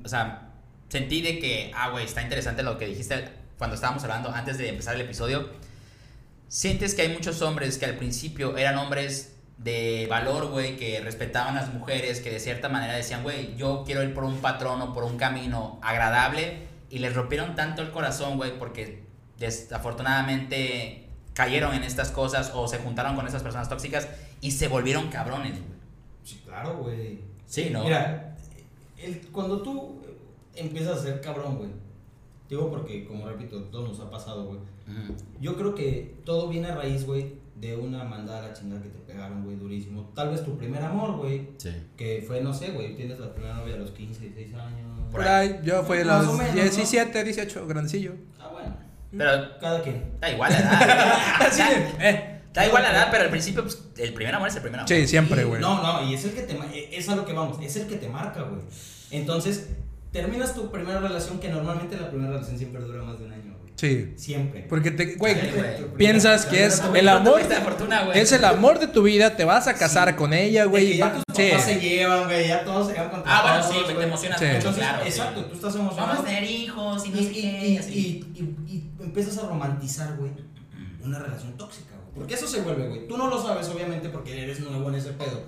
[0.03, 0.51] o sea,
[0.89, 3.25] sentí de que, ah, güey, está interesante lo que dijiste
[3.57, 5.49] cuando estábamos hablando antes de empezar el episodio.
[6.49, 11.55] ¿Sientes que hay muchos hombres que al principio eran hombres de valor, güey, que respetaban
[11.57, 14.81] a las mujeres, que de cierta manera decían, güey, yo quiero ir por un patrón
[14.81, 19.03] o por un camino agradable, y les rompieron tanto el corazón, güey, porque
[19.37, 24.07] desafortunadamente cayeron en estas cosas o se juntaron con esas personas tóxicas
[24.41, 25.79] y se volvieron cabrones, güey.
[26.23, 27.19] Sí, claro, güey.
[27.45, 27.83] Sí, ¿no?
[27.83, 28.35] Mira,
[28.97, 30.01] el- cuando tú
[30.55, 31.69] empiezas a ser cabrón, güey.
[32.49, 34.59] Digo porque, como repito, todo nos ha pasado, güey.
[35.39, 38.89] Yo creo que todo viene a raíz, güey, de una mandada a la chingada que
[38.89, 40.11] te pegaron, güey, durísimo.
[40.15, 41.71] Tal vez tu primer amor, güey, Sí.
[41.97, 44.87] que fue, no sé, güey, tienes la primera novia a los 15, 16 años.
[45.11, 46.61] Por ahí, yo fui a los menos, ¿no?
[46.61, 48.13] 17, 18, grandecillo.
[48.39, 48.75] Ah, bueno.
[49.11, 50.03] Pero Cada quien.
[50.19, 51.13] da igual la edad.
[51.47, 52.41] Así da, de, eh.
[52.53, 54.87] da igual la edad, pero al principio, pues, el primer amor es el primer amor.
[54.89, 55.59] Sí, siempre, güey.
[55.59, 56.53] No, no, y es el que te.
[56.53, 58.61] e- Es a lo que vamos, es el que te marca, güey.
[59.11, 59.69] Entonces,
[60.11, 63.48] terminas tu primera relación, que normalmente la primera relación siempre dura más de un año.
[63.79, 64.13] Sí.
[64.17, 64.65] Siempre.
[64.67, 65.39] Porque te, güey, Sí,
[65.95, 67.47] piensas que es el amor.
[67.47, 68.19] de fortuna, güey.
[68.19, 70.97] Es el amor de tu vida, te vas a casar con ella, güey.
[70.97, 71.49] ya tus sí.
[71.51, 74.03] papás se llevan, güey, ya todos se llevan contra Ah, bueno, todos, sí, güey, te
[74.03, 74.45] emocionas Sí.
[74.45, 75.03] mucho, Entonces, claro.
[75.03, 75.09] sí.
[75.09, 76.07] exacto, tú estás emocionado.
[76.09, 79.37] Vamos a tener hijos y y, no sé y- qué, y- y- y- y empiezas
[79.37, 80.31] a romantizar, güey,
[81.01, 82.15] una relación tóxica, güey.
[82.15, 83.07] Porque eso se vuelve, güey.
[83.07, 85.41] Tú no lo sabes, obviamente, porque eres nuevo en ese pedo.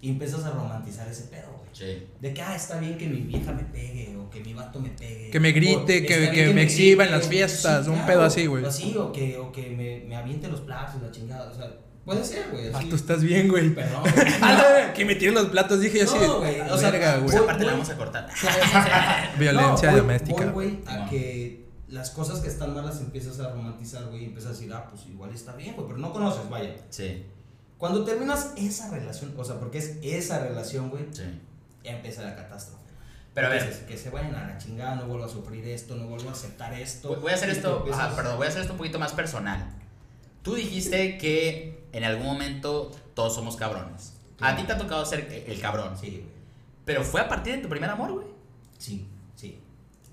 [0.00, 1.53] Y empiezas a romantizar ese pedo, güey.
[1.74, 2.06] Sí.
[2.20, 4.90] De que, ah, está bien que mi vieja me pegue, o que mi vato me
[4.90, 5.28] pegue.
[5.30, 8.64] Que me grite, o que- que me exhiba en las fiestas, un pedo así, güey.
[8.64, 11.68] Así, o que, o que me, me aviente los platos, la chingada, o sea,
[12.04, 12.68] puede ser, güey.
[12.72, 12.88] Ah, así.
[12.88, 13.74] tú estás bien, güey.
[13.74, 14.02] Perdón.
[14.40, 16.16] Ah, que me tiren los platos, dije yo así.
[16.18, 17.34] No, güey, o sea, verga, güey.
[17.36, 18.28] Esa parte la vamos a cortar.
[19.38, 20.44] Violencia No, voy- doméstica.
[20.46, 21.10] Güey, a No.
[21.10, 24.86] que las cosas que están malas empiezas a romantizar, güey, y empiezas a decir, ah,
[24.90, 26.74] pues igual está bien, güey, pero no conoces, vaya.
[26.90, 27.24] Sí.
[27.78, 31.22] Cuando terminas esa relación, o sea, porque es esa relación, güey, Sí.
[31.84, 32.82] Empieza la catástrofe.
[33.34, 36.06] Pero a ver, que se vayan a la chingada, no vuelvo a sufrir esto, no
[36.06, 37.16] vuelvo a aceptar esto.
[37.20, 39.68] voy a hacer esto, ajá, perdón, voy a hacer esto un poquito más personal.
[40.42, 44.12] Tú dijiste que en algún momento todos somos cabrones.
[44.40, 45.96] A ti te ha tocado ser el- el cabrón.
[45.98, 46.34] Sí, güey.
[46.84, 48.26] Pero fue a partir de tu primer amor, güey.
[48.78, 49.58] Sí, sí.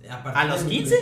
[0.09, 0.95] ¿A los de- 15?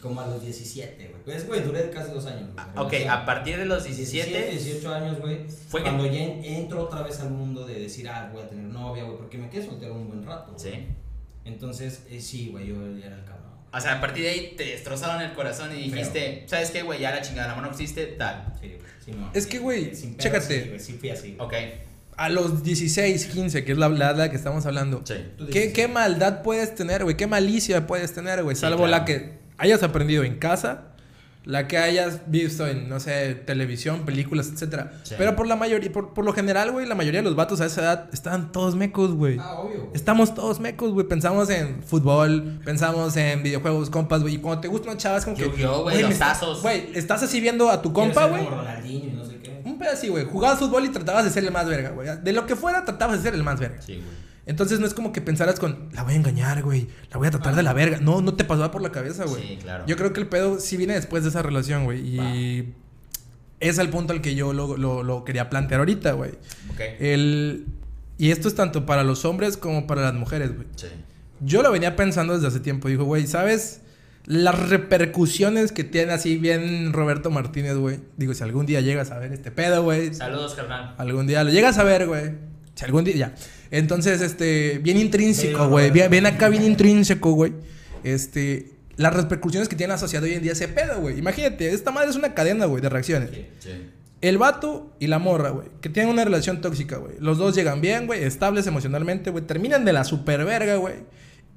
[0.00, 1.22] Como a los 17, güey.
[1.24, 2.50] Pues, güey, duré casi dos años.
[2.74, 3.02] güey.
[3.04, 4.50] Ok, a partir de los 17.
[4.50, 5.38] 18 años, güey.
[5.68, 8.48] Fue que- cuando ya en- entro otra vez al mundo de decir, ah, voy a
[8.48, 10.52] tener novia, güey, porque me quedé soltero un buen rato.
[10.56, 10.72] güey.
[10.72, 10.86] Sí.
[11.44, 13.42] Entonces, eh, sí, güey, yo ya era el cabrón.
[13.74, 17.00] O sea, a partir de ahí te destrozaron el corazón y dijiste, ¿sabes qué, güey?
[17.00, 18.52] Ya la chingada, el amor no existe, tal.
[18.60, 18.80] Sí, güey.
[19.04, 19.30] Sí, no.
[19.34, 20.62] Es que, güey, Sin chécate.
[20.62, 21.36] Sí, güey, sí fui así.
[21.40, 21.54] Ok.
[22.16, 25.02] A los 16, 15, que es la la edad que estamos hablando.
[25.04, 25.14] Sí.
[25.50, 27.16] ¿Qué, qué maldad puedes tener, güey?
[27.16, 28.54] ¿Qué malicia puedes tener, güey?
[28.54, 28.90] Sí, Salvo claro.
[28.90, 30.88] la que hayas aprendido en casa,
[31.44, 34.92] la que hayas visto en, no sé, televisión, películas, etcétera.
[35.04, 35.14] Sí.
[35.16, 37.66] Pero por la mayoría, por, por lo general, güey, la mayoría de los vatos a
[37.66, 39.38] esa edad estaban todos mecos, güey.
[39.40, 39.90] Ah, obvio.
[39.94, 41.06] Estamos todos mecos, güey.
[41.06, 44.34] Pensamos en fútbol, pensamos en videojuegos, compas, güey.
[44.34, 45.44] Y cuando te gusta una chava es como que.
[45.44, 46.62] Yu-Gi-Oh, güey, los tazos.
[46.62, 48.44] Güey, estás así viendo a tu compa, güey.
[49.12, 49.62] no sé qué.
[49.64, 50.24] Un pedo así, güey.
[50.24, 52.08] Jugabas fútbol y tratabas de ser el más verga, güey.
[52.20, 53.80] De lo que fuera, tratabas de ser el más verga.
[53.80, 54.31] Sí, güey.
[54.44, 56.88] Entonces no es como que pensaras con, la voy a engañar, güey.
[57.10, 57.98] La voy a tratar de la verga.
[58.00, 59.42] No, no te pasaba por la cabeza, güey.
[59.42, 59.84] Sí, claro.
[59.86, 62.00] Yo creo que el pedo sí viene después de esa relación, güey.
[62.00, 62.74] Y
[63.60, 66.32] es el punto al que yo lo, lo- lo quería plantear ahorita, güey.
[66.72, 66.80] Ok.
[66.98, 67.66] El...
[68.18, 70.66] Y esto es tanto para los hombres como para las mujeres, güey.
[70.76, 70.88] Sí.
[71.40, 72.88] Yo lo venía pensando desde hace tiempo.
[72.88, 73.80] Dijo, güey, ¿sabes?
[74.26, 78.00] Las repercusiones que tiene así bien Roberto Martínez, güey.
[78.16, 80.14] Digo, si algún día llegas a ver este pedo, güey.
[80.14, 80.94] Saludos, carnal.
[80.98, 82.32] Algún día lo llegas a ver, güey.
[82.74, 83.34] Si algún día, ya.
[83.72, 85.90] Entonces, este, bien intrínseco, güey.
[85.90, 87.54] Bien, bien acá, bien intrínseco, güey.
[88.04, 91.18] Este, las repercusiones que tiene la sociedad hoy en día ese pedo, güey.
[91.18, 93.30] Imagínate, esta madre es una cadena, güey, de reacciones.
[93.60, 93.70] Sí.
[94.20, 97.14] El vato y la morra, güey, que tienen una relación tóxica, güey.
[97.18, 99.42] Los dos llegan bien, güey, estables emocionalmente, güey.
[99.46, 100.96] Terminan de la super verga, güey.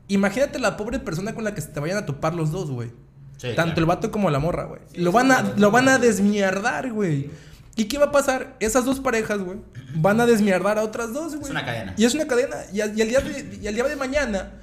[0.07, 2.89] Imagínate la pobre persona con la que se te vayan a topar los dos, güey.
[3.35, 3.79] Sí, Tanto claro.
[3.79, 4.79] el vato como la morra, güey.
[4.93, 5.73] Sí, lo, sí, van a, sí, lo sí.
[5.73, 7.29] van a desmierdar, güey.
[7.75, 8.55] ¿Y qué va a pasar?
[8.59, 9.57] Esas dos parejas, güey,
[9.95, 11.43] van a desmierdar a otras dos, güey.
[11.45, 11.93] Es una cadena.
[11.97, 12.55] Y es una cadena.
[12.73, 14.53] Y, al- y al día de, y al día de mañana,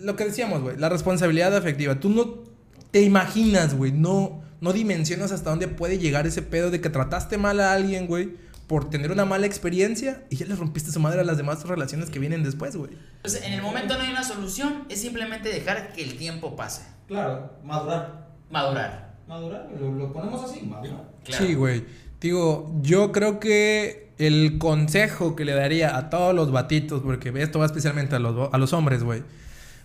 [0.00, 1.98] lo que decíamos, güey, la responsabilidad afectiva.
[2.00, 2.44] Tú no
[2.90, 7.38] te imaginas, güey, no, no dimensionas hasta dónde puede llegar ese pedo de que trataste
[7.38, 8.34] mal a alguien, güey,
[8.66, 12.10] por tener una mala experiencia y ya le rompiste su madre a las demás relaciones
[12.10, 12.90] que vienen después, güey.
[13.22, 16.82] Pues en el momento no hay una solución, es simplemente dejar que el tiempo pase.
[17.08, 18.28] Claro, madurar.
[18.50, 19.10] Madurar.
[19.26, 21.08] Madurar, lo, lo ponemos así, madurar.
[21.24, 21.46] Claro.
[21.46, 21.84] Sí, güey.
[22.20, 27.58] Digo, yo creo que el consejo que le daría a todos los batitos, porque esto
[27.58, 29.22] va especialmente a los, a los hombres, güey.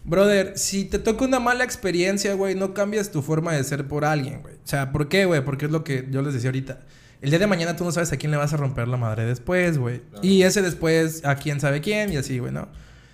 [0.03, 4.05] Brother, si te toca una mala experiencia, güey, no cambias tu forma de ser por
[4.05, 4.55] alguien, güey.
[4.55, 5.43] O sea, ¿por qué, güey?
[5.43, 6.79] Porque es lo que yo les decía ahorita.
[7.21, 9.25] El día de mañana tú no sabes a quién le vas a romper la madre
[9.25, 10.01] después, güey.
[10.21, 12.67] Y ese después a quién sabe quién y así, güey, ¿no?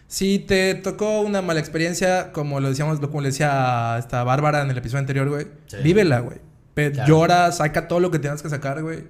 [0.07, 4.61] Si te tocó una mala experiencia, como lo decíamos, como le decía a esta Bárbara
[4.63, 5.77] en el episodio anterior, güey, Sí.
[5.83, 6.39] vívela, güey.
[6.73, 7.07] Pe- Claro.
[7.09, 9.03] Llora, saca todo lo que tengas que sacar, güey.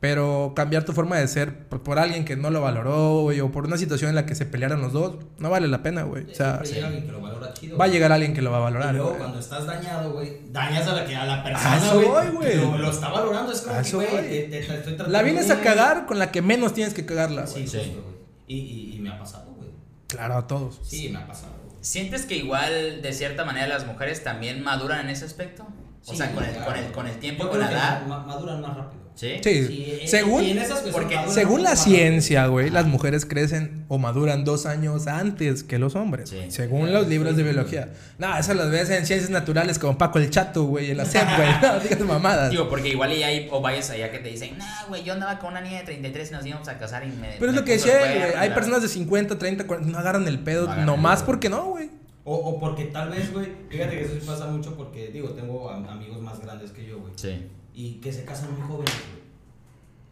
[0.00, 3.52] Pero cambiar tu forma de ser por, por alguien que no lo valoró, güey, o
[3.52, 6.24] por una situación en la que se pelearon los dos, no vale la pena, güey.
[6.30, 7.76] O sea, alguien que lo valora chido.
[7.76, 9.20] va a llegar alguien que lo va a Y valorar, luego güey.
[9.20, 12.08] cuando estás dañado, güey, dañas a la, que, a la A persona, eso güey.
[12.08, 12.56] voy, güey.
[12.56, 15.22] Lo, lo está valorando, es como A que, güey, te, te- te estoy tratando La
[15.22, 17.68] vienes a cagar con la que menos tienes que cagarla, Sí, güey.
[17.68, 17.76] Sí.
[17.76, 18.14] güey.
[18.46, 19.68] Y, y, y me ha pasado, güey.
[20.06, 20.80] Claro, a todos.
[20.82, 21.76] Sí, me ha pasado, güey.
[21.82, 25.66] ¿Sientes que igual, de cierta manera, las mujeres también maduran en ese aspecto?
[26.06, 26.66] O sea, con el, claro.
[26.66, 28.06] con el, con el tiempo, Yo con la edad.
[28.06, 29.00] ma- maduran más rápido.
[29.14, 29.34] ¿Sí?
[29.44, 30.00] Sí.
[30.06, 35.06] Según en esas porque según la ciencia, güey, las mujeres crecen o maduran dos años
[35.08, 36.30] antes que los hombres.
[36.30, 36.38] Sí.
[36.48, 37.90] Según los libros de biología.
[38.16, 41.22] No, eso las ves en ciencias naturales como Paco el Chato, güey, en la SEP,
[41.36, 41.48] güey.
[41.62, 42.50] No digas mamadas.
[42.50, 45.38] Digo, porque igual y hay o vayas allá que te dicen, nah, güey, yo andaba
[45.38, 47.32] con una niña de 33 y nos íbamos a casar y me.
[47.38, 48.12] Pero es me lo que decía, güey.
[48.38, 51.26] Hay personas de 50, 30, 40, no agarran el pedo No agarran nomás el pedo.
[51.26, 51.90] porque no, güey.
[52.24, 55.70] O, o porque tal vez, güey, fíjate que eso sí pasa mucho porque, digo, tengo
[55.70, 57.12] am- amigos más grandes que yo, güey.
[57.16, 57.46] Sí.
[57.74, 59.20] Y que se casan muy jóvenes, güey.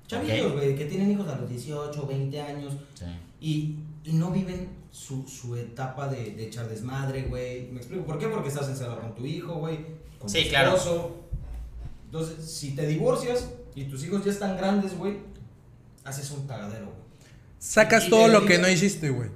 [0.07, 2.73] Chavillos, güey, que tienen hijos a los 18, 20 años.
[2.95, 3.05] Sí.
[3.41, 7.69] Y, y no viven su, su etapa de, de echar desmadre, güey.
[7.71, 8.05] ¿Me explico?
[8.05, 8.29] ¿Por qué?
[8.29, 9.79] Porque estás encerrado con tu hijo, güey.
[10.19, 10.77] Con Sí, tu claro.
[10.77, 11.17] esposo.
[12.07, 15.19] Entonces, si te divorcias y tus hijos ya están grandes, güey,
[16.05, 16.97] haces un cagadero, güey.
[17.59, 19.29] Sacas Y- todo lo que no hiciste, güey.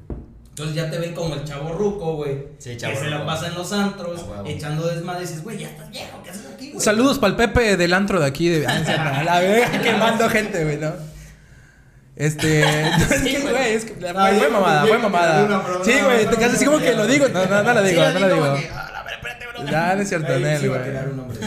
[0.63, 2.39] Entonces ya te ven como el chavo ruco, güey.
[2.59, 5.69] Sí, que chavo se la pasa en los antros, echando desmadre y dices, güey, ya
[5.69, 6.81] estás viejo, ¿qué haces aquí, güey?
[6.85, 10.79] Saludos para el Pepe del antro de aquí, de a la verga, quemando gente, güey,
[10.79, 10.93] ¿no?
[12.17, 12.61] Este.
[12.97, 13.73] es que, güey.
[13.75, 13.95] es que.
[13.95, 15.45] Fue Ah, yo mamada, fue que mamada.
[15.45, 17.29] una Sí, güey, te no, quedas así como no, que lo digo.
[17.29, 18.55] No, no, no lo Sí, digo, no digo.
[18.55, 19.03] que, "Ah, la
[19.63, 19.71] bro".
[19.71, 20.91] Ya, no es cierto, Nel, sí iba a güey.
[20.91, 21.39] tirar un nombre.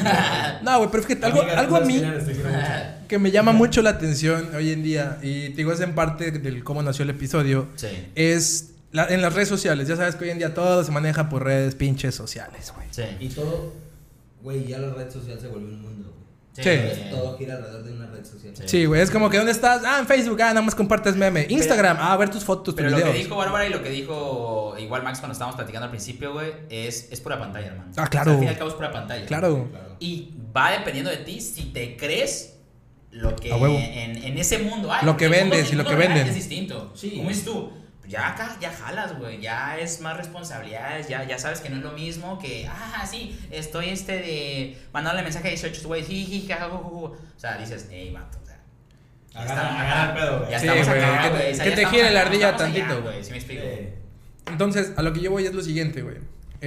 [0.63, 2.04] No, güey, pero fíjate, algo, algo a mí
[3.08, 6.32] que me llama mucho la atención hoy en día, y te digo, es en parte
[6.32, 7.88] del cómo nació el episodio, Sí.
[8.15, 9.88] es la- en las redes sociales.
[9.88, 12.88] Ya sabes que hoy en día todo se maneja por redes pinches sociales, güey.
[12.91, 13.03] Sí.
[13.19, 13.73] Y todo,
[14.41, 16.25] güey, ya la red social se volvió un mundo, güey.
[16.63, 17.10] Sí.
[17.12, 18.55] Todo gira alrededor de una red social.
[18.55, 18.63] Sí.
[18.65, 19.81] Sí, güey, es como que ¿dónde estás?
[19.86, 21.45] Ah, en Facebook, ah, nada más compartes meme.
[21.49, 23.89] Instagram, ah, a ver tus fotos, tus Pero lo que dijo Bárbara y lo que
[23.89, 27.89] dijo igual Max cuando estábamos platicando al principio, güey, es, es pura pantalla, hermano.
[27.89, 28.31] Ah, O sea, claro.
[28.31, 29.25] al fin y al cabo es pura pantalla.
[29.25, 29.67] Claro.
[29.69, 29.95] Claro.
[29.99, 32.53] Y va dependiendo de ti si te crees
[33.12, 35.05] lo que en, en ese mundo hay.
[35.05, 36.27] Lo que vendes y lo que venden.
[36.27, 36.91] Es distinto.
[36.95, 37.12] Sí.
[37.17, 37.71] Como dices tú,
[38.07, 39.41] ya acá ya jalas, güey.
[39.41, 41.07] Ya es más responsabilidades.
[41.07, 45.23] Ya, ya sabes que no es lo mismo que, ah, sí, estoy este de mandarle
[45.23, 46.03] mensaje a 18 güey.
[46.03, 46.47] jiji.
[46.51, 48.37] O sea, dices, hey, vato.
[48.39, 48.57] O sea,
[49.45, 50.51] ya Agarra- estamos pedo, güey.
[50.51, 51.27] Ya Sí, estamos acá, que.
[51.27, 53.01] O sea, que ya te estamos gire la ardilla tantito.
[53.01, 53.23] güey.
[53.23, 53.63] ¿Sí me explico?
[54.47, 56.17] Entonces, a lo que yo voy es lo siguiente, güey.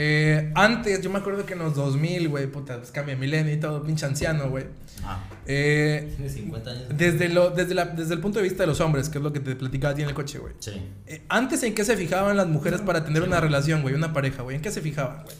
[0.00, 3.56] Eh, antes, yo me acuerdo que en los 2000, güey, puta, pues cambia milenio y
[3.56, 4.66] todo, pinche anciano, güey.
[5.02, 5.24] Ah.
[5.44, 6.84] Eh, Tiene 50 años.
[6.96, 9.32] desde, lo, desde, la, desde el punto de vista de los hombres, que es lo
[9.32, 10.54] que te platicaba a ti en el coche, güey.
[10.60, 10.80] Sí.
[11.08, 13.96] Eh, antes, ¿en qué se fijaban las mujeres para tener una relación, güey?
[13.96, 14.54] Una pareja, güey.
[14.54, 15.34] ¿En qué se fijaban, güey?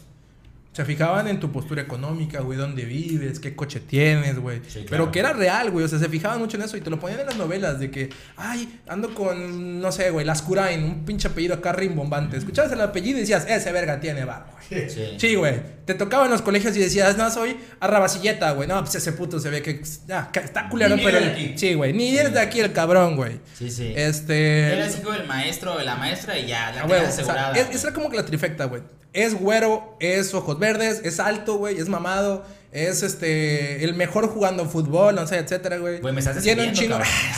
[0.71, 4.59] Se fijaban en tu postura económica, güey, dónde vives, qué coche tienes, güey.
[4.67, 4.87] Sí, claro.
[4.89, 5.83] Pero que era real, güey.
[5.83, 7.89] O sea, se fijaban mucho en eso y te lo ponían en las novelas de
[7.89, 12.37] que, ay, ando con, no sé, güey, Lascurain, un pinche apellido acá rimbombante.
[12.37, 14.89] Escuchabas el apellido y decías, ese verga tiene bar, güey.
[14.89, 15.15] Sí.
[15.17, 15.59] Sí, güey.
[15.85, 18.67] Te tocaba en los colegios y decías, no, soy arrabacilleta, güey.
[18.67, 21.17] No, pues ese puto se ve que ah, está culero, Ni pero.
[21.19, 21.57] viene de aquí.
[21.57, 21.93] Sí, güey.
[21.93, 23.39] Ni eres de aquí el cabrón, güey.
[23.57, 23.91] Sí, sí.
[23.95, 24.73] Este.
[24.73, 27.11] Era así como el maestro o la maestra y ya, la A tenías huevo, o
[27.11, 27.53] sea, asegurada.
[27.57, 28.83] es, es como que la trifecta, güey.
[29.13, 34.65] Es güero, es ojos verdes, es alto, güey, es mamado, es este el mejor jugando
[34.67, 35.99] fútbol, no sé, etcétera, güey.
[35.99, 36.97] Güey, me estás Tiene un chingo.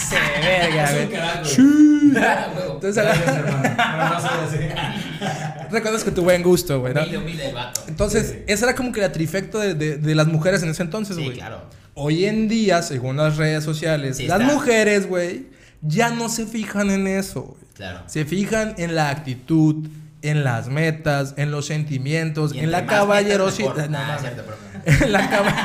[0.10, 1.10] Se verga, güey.
[2.18, 2.74] Ah, huevo.
[2.74, 4.58] Entonces, así.
[5.72, 7.02] reconozco tu buen gusto, güey, ¿no?
[7.02, 7.82] Humilde, humilde el vato.
[7.88, 8.44] Entonces, Sí, sí.
[8.48, 11.24] esa era como que la trifecta de, de- de las mujeres en ese entonces, Sí,
[11.24, 11.38] güey.
[11.38, 11.62] claro.
[11.94, 14.54] Hoy en día, según las redes sociales, Sí, las está.
[14.54, 15.48] mujeres, güey,
[15.82, 17.62] ya no se fijan en eso, güey.
[17.76, 18.02] Claro.
[18.08, 19.88] Se fijan en la actitud,
[20.22, 23.90] en las metas, en los sentimientos, en la caballerosidad.
[23.90, 25.56] No, Ah, pero- En la cama.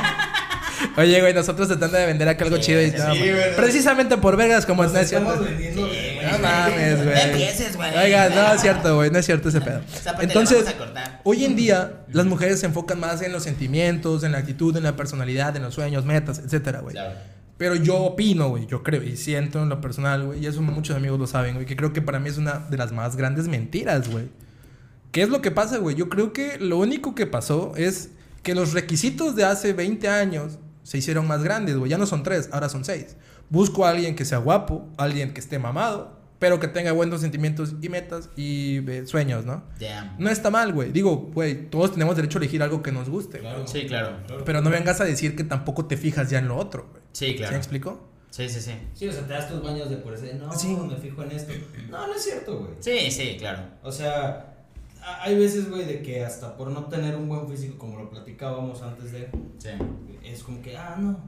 [0.95, 3.21] Oye, güey, nosotros tratando de vender acá algo Sí, chido y sí, no, sí.
[3.55, 5.27] Precisamente por vergas como no es cierto.
[5.31, 5.87] estamos vendiendo.
[5.87, 6.17] Güey.
[6.31, 7.21] No mames, No güey.
[7.21, 7.97] empieces, güey.
[7.97, 9.81] Oiga, no es cierto, güey, no es cierto ese pedo.
[10.19, 10.65] Entonces,
[11.23, 14.83] hoy en día las mujeres se enfocan más en los sentimientos, en la actitud, en
[14.83, 16.95] la personalidad, en los sueños, metas, etcétera, güey.
[17.57, 20.95] Pero yo opino, güey, yo creo y siento en lo personal, güey, y eso muchos
[20.95, 23.47] amigos lo saben, güey, que creo que para mí es una de las más grandes
[23.47, 24.25] mentiras, güey.
[25.11, 25.95] ¿Qué es lo que pasa, güey?
[25.95, 28.11] Yo creo que lo único que pasó es
[28.43, 31.89] que los requisitos de hace 20 años se hicieron más grandes, güey.
[31.91, 33.17] Ya no son tres, ahora son seis.
[33.49, 37.73] Busco a alguien que sea guapo, alguien que esté mamado, pero que tenga buenos sentimientos
[37.81, 39.63] y metas y eh, sueños, ¿no?
[39.79, 40.15] Damn.
[40.19, 40.91] No está mal, güey.
[40.91, 43.39] Digo, güey, todos tenemos derecho a elegir algo que nos guste.
[43.39, 43.65] Claro.
[43.67, 44.17] Sí, claro.
[44.45, 47.01] Pero no vengas a decir que tampoco te fijas ya en lo otro, güey.
[47.13, 47.51] Sí, ¿Se claro.
[47.53, 48.07] me explicó?
[48.29, 48.73] Sí, sí, sí.
[48.93, 50.25] Sí, o sea, te das tus baños de pureza.
[50.37, 50.67] No, Sí.
[50.67, 51.53] me fijo en esto.
[51.89, 52.71] No, no es cierto, güey.
[52.81, 53.63] Sí, sí, claro.
[53.81, 54.46] O sea,
[55.21, 58.81] hay veces, güey, de que hasta por no tener un buen físico, como lo platicábamos
[58.81, 59.69] antes de, Sí.
[60.23, 61.19] es como que, ah, no.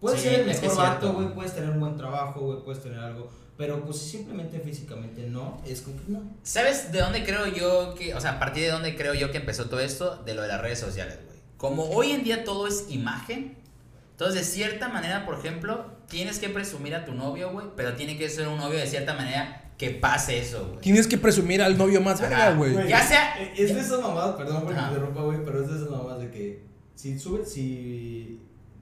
[0.00, 3.00] Puedes Sí, ser el mejor vato, güey, puedes tener un buen trabajo, güey, puedes tener
[3.00, 6.22] algo, pero pues si simplemente físicamente no, es como que no.
[6.44, 9.38] ¿Sabes de dónde creo yo que, o sea, a partir de dónde creo yo que
[9.38, 10.22] empezó todo esto?
[10.24, 11.38] De lo de las redes sociales, güey.
[11.56, 13.56] Como hoy en día todo es imagen,
[14.12, 18.16] entonces de cierta manera, por ejemplo, tienes que presumir a tu novio, güey, pero tiene
[18.16, 20.80] que ser un novio de cierta manera que pase eso, güey.
[20.80, 22.88] Tienes que presumir al novio más verga, güey.
[22.88, 24.88] Ya sea- Eh, Es de esas mamadas, perdón por Ajá.
[24.88, 26.62] interrumpa, güey, pero es de esas mamadas de que
[26.96, 28.40] si subes, si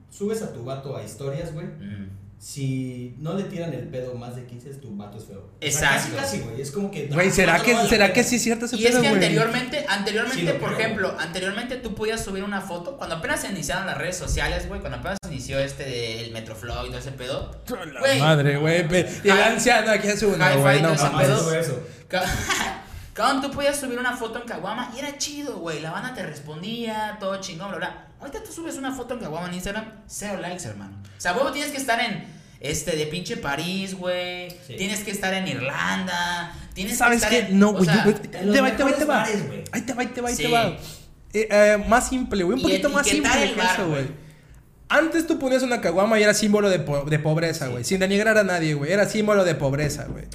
[0.09, 2.09] subes a tu vato a historias, güey, Mm.
[2.39, 5.39] Si no le tiran el pedo más de 15, tu vato es feo.
[5.39, 6.15] O sea, Exacto.
[6.15, 6.61] casi, casi, güey.
[6.61, 7.07] Es como que.
[7.07, 9.01] Güey, ah, ¿será no, que, no ¿será que sí es cierto ese Y es pedo,
[9.01, 9.21] que güey?
[9.23, 10.79] anteriormente, anteriormente, Sí, por creo.
[10.79, 14.79] ejemplo, anteriormente tú podías subir una foto, cuando apenas se iniciaron las redes sociales, güey,
[14.81, 17.59] cuando apenas se inició este del Metroflow y todo ese pedo.
[17.93, 18.15] La.
[18.19, 18.85] Madre, güey.
[19.23, 20.81] Y el anciano aquí hace una, Hi-Fi, güey.
[20.83, 21.79] No, no hizo eso.
[23.17, 25.79] Ca- Cabrón, tú podías subir una foto en Caguama y era chido, güey.
[25.81, 28.07] La banda te respondía, todo chingón, bla, bla.
[28.19, 30.97] Ahorita tú subes una foto en Caguama en Instagram, cero likes, hermano.
[31.17, 32.25] O sea, huevo tienes que estar en
[32.59, 34.49] este de pinche París, güey.
[34.65, 34.75] Sí.
[34.77, 36.53] Tienes que estar en Irlanda.
[36.73, 37.35] Tienes ¿Sabes que qué?
[37.37, 37.85] estar en, No, güey.
[37.87, 39.23] Te los va, te va, te va.
[39.71, 40.77] Ahí te va, ahí te va, te va.
[41.33, 42.55] Eh, eh, más simple, güey.
[42.57, 44.26] Un poquito más simple que eso, güey.
[44.89, 47.83] Antes tú ponías una caguama y era símbolo de, po- de pobreza, güey.
[47.83, 48.91] Sin denigrar a nadie, güey.
[48.91, 50.25] Era símbolo de pobreza, güey.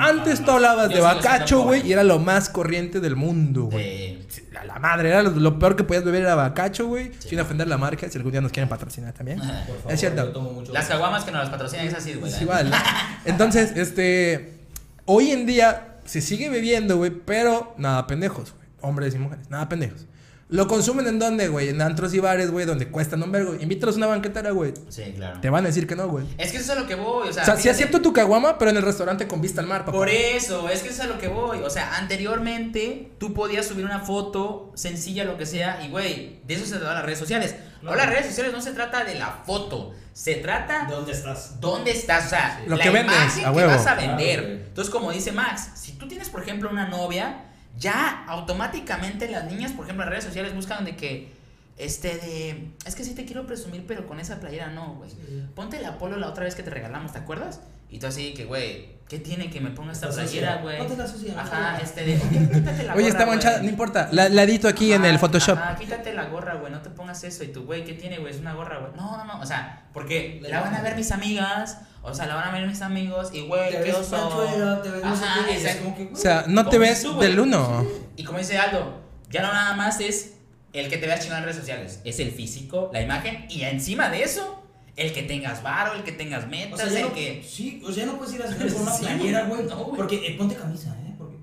[0.00, 4.16] Antes tú hablabas Yo de bacacho, güey, y era lo más corriente del mundo, güey.
[4.16, 7.12] de- La, la madre, era lo, lo peor que podías beber era bacacho, güey.
[7.20, 7.30] Sí.
[7.30, 9.38] Sin ofender la marca, si algún día nos quieren patrocinar también.
[9.38, 10.24] Por favor, Es cierto.
[10.26, 10.72] yo tomo mucho.
[10.72, 12.32] Las caguamas que nos las patrocinan es así, güey.
[12.32, 12.72] Es igual.
[13.24, 14.58] Entonces, este.
[15.06, 18.64] Hoy en día se sigue bebiendo, güey, pero nada pendejos, güey.
[18.80, 20.06] Hombres y mujeres, nada pendejos.
[20.50, 21.70] ¿Lo consumen en dónde, güey?
[21.70, 23.54] En antros y bares, güey, donde cuestan un vergo.
[23.58, 24.74] Invítalos a una banquetera, güey.
[24.90, 25.40] Sí, claro.
[25.40, 26.26] Te van a decir que no, güey.
[26.36, 27.42] Es que eso es a lo que voy, o sea.
[27.42, 29.92] O sea, sí acepto tu caguama, pero en el restaurante con vista al mar, papá.
[29.96, 31.58] Por eso, es que eso es a lo que voy.
[31.64, 36.54] O sea, anteriormente tú podías subir una foto sencilla, lo que sea, y güey, de
[36.54, 37.54] eso se trata las redes sociales.
[37.86, 41.60] Ahora las redes sociales no se trata de la foto, se trata ¿Dónde estás?
[41.60, 43.70] dónde estás, o sea, Lo la que vendes, imagen a que huevo.
[43.70, 44.40] vas a vender.
[44.40, 44.54] Claro.
[44.68, 47.44] Entonces, como dice Max, si tú tienes, por ejemplo, una novia,
[47.78, 51.32] ya automáticamente las niñas, por ejemplo, en redes sociales buscan de que,
[51.76, 55.10] este, de, es que sí te quiero presumir, pero con esa playera no, güey.
[55.54, 57.60] Ponte el Apolo la otra vez que te regalamos, ¿te acuerdas?
[57.90, 60.78] Y tú así que, güey, ¿qué tiene que me ponga esta Está playera, güey?
[60.78, 61.34] Ponte la sucia.
[61.40, 63.28] Ajá, este de, "Oye, quítate la Oye, gorra, está güey".
[63.36, 64.08] manchada, no importa.
[64.12, 65.58] La, la edito aquí en el Photoshop.
[65.58, 67.44] Ajá, quítate la gorra, güey, no te pongas eso.
[67.44, 68.32] Y tú, güey, ¿qué tiene, güey?
[68.32, 68.92] Es una gorra, güey.
[68.96, 72.34] No, no, no, o sea, porque la van a ver mis amigas, o sea, la
[72.36, 74.10] van a ver mis amigos, y, güey, qué oso.
[74.10, 75.84] panchuelo, te ves no sé Ajá, qué, y es exacto.
[75.84, 77.86] como que, O sea, no te ves tú, del uno.
[78.16, 80.34] Y como dice Aldo, ya no nada más es
[80.72, 84.08] el que te veas chingón en redes sociales, es el físico, la imagen, y encima
[84.10, 84.62] de eso,
[84.96, 87.44] el que tengas varo, el que tengas O metas, sea, ya el no, que...
[87.48, 89.62] sí, o sea, no puedes ir a hacer con una Sí, playera, güey.
[89.64, 89.96] no, güey.
[89.96, 91.14] porque eh, ponte camisa, ¿eh?
[91.18, 91.36] Porque,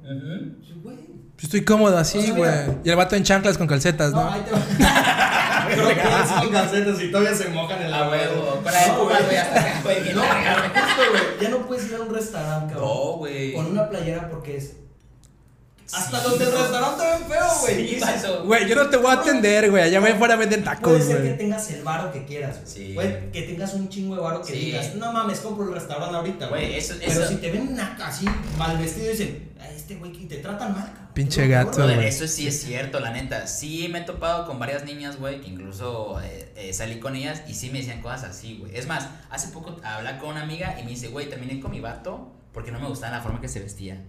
[0.84, 0.96] güey.
[1.42, 2.52] Estoy cómodo O así, sea, güey.
[2.84, 4.32] Y el vato en chanclas con calcetas, No, ¿no?
[4.32, 4.60] ahí te va.
[5.76, 8.98] Pero que son calcetas y todavía se mojan en A la huevo, con la No,
[9.00, 9.38] Pumas, güey.
[9.38, 9.62] hasta
[10.14, 11.24] No, justo, güey.
[11.42, 12.90] Ya no puedes ir a un restaurante, cabrón.
[12.90, 13.54] No, güey.
[13.54, 14.76] Con una playera porque es.
[15.94, 18.00] Hasta Sí, los del restaurante ven feo, güey.
[18.00, 18.00] Sí.
[18.46, 19.84] Güey, yo no te voy a atender, güey.
[19.84, 22.68] Allá voy fuera venden Puede tacos, ser que tengas el varo que quieras, güey.
[22.68, 22.92] Sí.
[22.94, 24.60] Puede que tengas un chingo de varo que Sí.
[24.60, 26.66] digas, no mames, compro el restaurante ahorita, güey.
[26.68, 28.26] Güey, eso- Pero eso- si te ven así
[28.58, 31.02] mal vestido y dicen, a este güey que te tratan mal, cabrón.
[31.14, 32.06] Pinche gato, güey.
[32.08, 33.46] eso sí es cierto, la neta.
[33.46, 37.42] Sí me he topado con varias niñas, güey, que incluso eh, eh, salí con ellas
[37.48, 38.76] y sí me decían cosas así, güey.
[38.76, 41.82] Es más, hace poco hablé con una amiga y me dice, güey, terminé con mi
[41.82, 44.02] vato porque no me gustaba la forma que se vestía.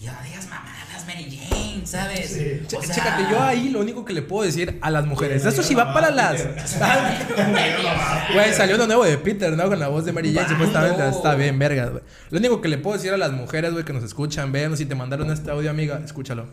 [0.00, 2.30] Y yo, no digas mamadas, Mary Jane, ¿sabes?
[2.30, 2.62] Sí.
[2.66, 5.44] Ch- O sea, Chécate, yo ahí lo único que le puedo decir a las mujeres.
[5.44, 6.42] Eso sí va para las.
[8.32, 9.68] Güey, salió uno nuevo de Peter, ¿no?
[9.68, 11.08] Con la voz de Mary Jane, supuestamente.
[11.08, 12.02] Está bien, verga, güey.
[12.30, 14.86] Lo único que le puedo decir a las mujeres, güey, que nos escuchan, ven, si
[14.86, 16.46] te mandaron este audio, amiga, escúchalo.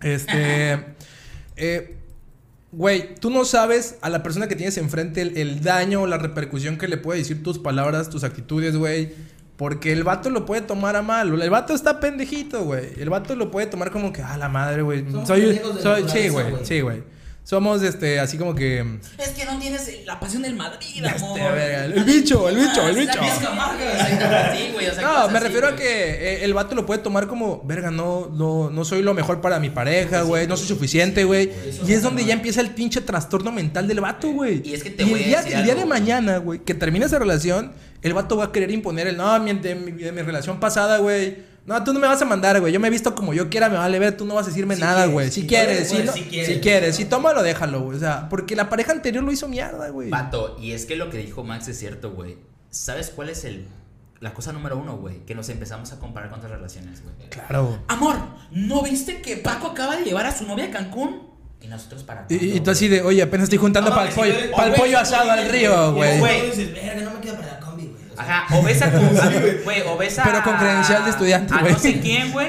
[0.00, 0.84] Este.
[1.56, 1.96] eh,
[2.72, 6.18] Güey, tú no sabes a la persona que tienes enfrente el, el daño o la
[6.18, 9.14] repercusión que le puede decir tus palabras, tus actitudes, güey.
[9.56, 11.40] Porque el vato lo puede tomar a mal.
[11.40, 12.90] El vato está pendejito, güey.
[12.98, 15.04] El vato lo puede tomar como que, ah, la madre, güey.
[15.24, 16.46] Soy, soy, sí, güey.
[16.62, 17.02] sí, güey.
[17.46, 18.80] Somos, este, así como que...
[19.18, 21.38] Es que no tienes la pasión del Madrid, amor.
[21.38, 23.20] Este, el bicho, el bicho, el Ah, bicho.
[23.20, 24.56] La pizca amarga.
[24.56, 27.28] Sí, güey, o sea, No, me refiero a que eh, el vato lo puede tomar
[27.28, 31.22] como, verga, no, no, no soy lo mejor para mi pareja, güey, no soy suficiente,
[31.22, 31.52] güey.
[31.86, 34.62] Y es donde ya empieza el pinche trastorno mental del vato, güey.
[34.68, 36.74] Y es que te voy el a día, decir el día de mañana, güey, que
[36.74, 37.70] termine esa relación,
[38.02, 41.54] el vato va a querer imponer el, no, de mi relación pasada, güey.
[41.66, 42.72] No, tú no me vas a mandar, güey.
[42.72, 44.16] Yo me he visto como yo quiera, me vale ver.
[44.16, 45.30] Tú no vas a decirme Si nada, quieres, güey.
[45.32, 46.58] Si si quieres, si, no- si si quieres.
[46.60, 46.96] quieres.
[46.96, 47.96] Si tómalo, déjalo, güey.
[47.96, 50.08] O sea, porque la pareja anterior lo hizo mierda, güey.
[50.10, 52.38] Vato, y es que lo que dijo Max es cierto, güey.
[52.70, 53.66] ¿Sabes cuál es el
[54.20, 55.24] la cosa número uno, güey?
[55.26, 57.14] Que nos empezamos a comparar con otras relaciones, güey.
[57.30, 57.80] Claro.
[57.88, 58.16] Amor,
[58.52, 61.34] ¿no viste que Paco acaba de llevar a su novia a Cancún?
[61.60, 64.32] Y nosotros para Y, tú así de, oye, apenas estoy juntando No, para el pollo,
[64.40, 66.20] si para el pollo asado al río, güey.
[66.20, 67.58] verga, no me queda para
[68.18, 68.98] Ajá, o ves a tu.
[69.64, 70.24] Güey, o ves a.
[70.24, 71.72] Pero con credencial de estudiante, a güey.
[71.72, 72.48] no sé quién, güey.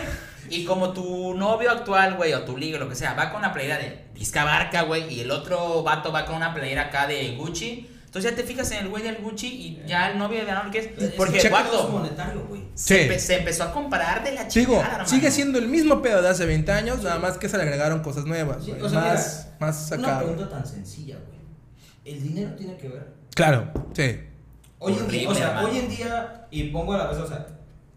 [0.50, 3.52] Y como tu novio actual, güey, o tu liga, lo que sea, va con una
[3.54, 7.36] playera de Vizca Barca, güey, y el otro vato va con una playera acá de
[7.36, 7.90] Gucci.
[8.06, 10.72] Entonces ya te fijas en el güey del Gucci y ya el novio de verano
[10.72, 10.86] que es.
[10.98, 11.50] es Porque,
[11.92, 12.64] monetario, güey.
[12.74, 13.10] se, Sí.
[13.10, 15.10] empe- se empezó a comparar de la Digo, chingada, hermano.
[15.10, 18.02] sigue siendo el mismo pedo de hace 20 años, nada más que se le agregaron
[18.02, 18.64] cosas nuevas.
[18.64, 18.82] Sí, güey.
[18.82, 20.20] o sea, más, mira, más Una sacado.
[20.26, 21.38] pregunta tan sencilla, güey.
[22.06, 23.08] ¿El dinero tiene que ver?
[23.36, 24.22] Claro, sí.
[24.80, 27.48] Hoy en día, o sea, hoy en día, y pongo a la vez, o sea,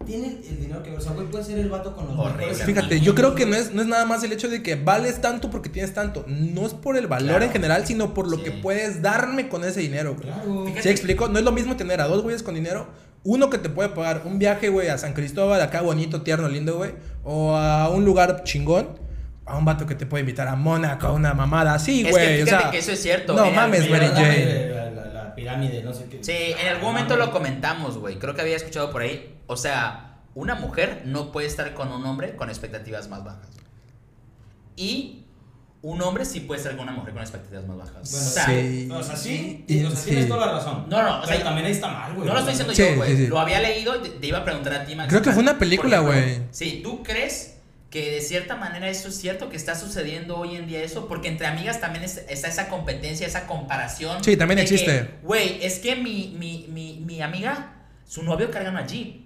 [0.05, 0.91] tiene el dinero que.
[0.95, 2.47] O sea, güey, puede ser el vato con los Horrible.
[2.47, 4.75] mejores Fíjate, yo creo que no es, no es nada más el hecho de que
[4.75, 6.25] vales tanto porque tienes tanto.
[6.27, 7.45] No es por el valor Claro.
[7.45, 8.43] en general, sino por lo Sí.
[8.45, 10.25] que puedes darme con ese dinero, güey.
[10.25, 10.63] Claro.
[10.65, 10.81] Fíjate.
[10.81, 11.27] ¿Se explico?
[11.27, 12.87] No es lo mismo tener a dos güeyes con dinero.
[13.23, 16.77] Uno que te puede pagar un viaje, güey, a San Cristóbal, acá bonito, tierno, lindo,
[16.77, 16.93] güey.
[17.23, 18.99] O a un lugar chingón.
[19.45, 22.11] A un vato que te puede invitar a Mónaco, a una mamada así, Es que
[22.11, 22.41] güey.
[22.41, 23.33] o fíjate sea, que eso es cierto.
[23.33, 24.71] No mames, Mary La- Jane.
[25.31, 26.23] La, pirámide, no sé qué.
[26.23, 28.19] Sí, en algún momento lo comentamos, güey.
[28.19, 29.37] Creo que había escuchado por ahí.
[29.47, 33.47] O sea, una mujer no puede estar con un hombre con expectativas más bajas.
[34.75, 35.25] Y
[35.81, 38.11] un hombre sí puede estar con una mujer con expectativas más bajas.
[38.11, 38.89] Bueno, o sea, sí.
[38.91, 40.09] O sea, sí, y- o sea, sí.
[40.09, 40.85] tienes toda la razón.
[40.89, 42.27] No, no, o Pero sea, también ahí está mal, güey.
[42.27, 43.09] no lo estoy diciendo Sí, yo, güey.
[43.11, 43.27] sí, sí.
[43.27, 45.09] Lo había leído y te, te iba a preguntar a ti, Max.
[45.09, 46.41] Creo que fue una película, güey.
[46.51, 47.57] Sí, ¿tú crees
[47.91, 51.07] que de cierta manera eso es cierto que está sucediendo hoy en día eso?
[51.07, 54.23] Porque entre amigas también es- está esa competencia, esa comparación.
[54.23, 55.09] Sí, también existe.
[55.21, 57.75] Güey, es que mi, mi, mi, mi amiga,
[58.07, 59.25] su novio carga una Jeep.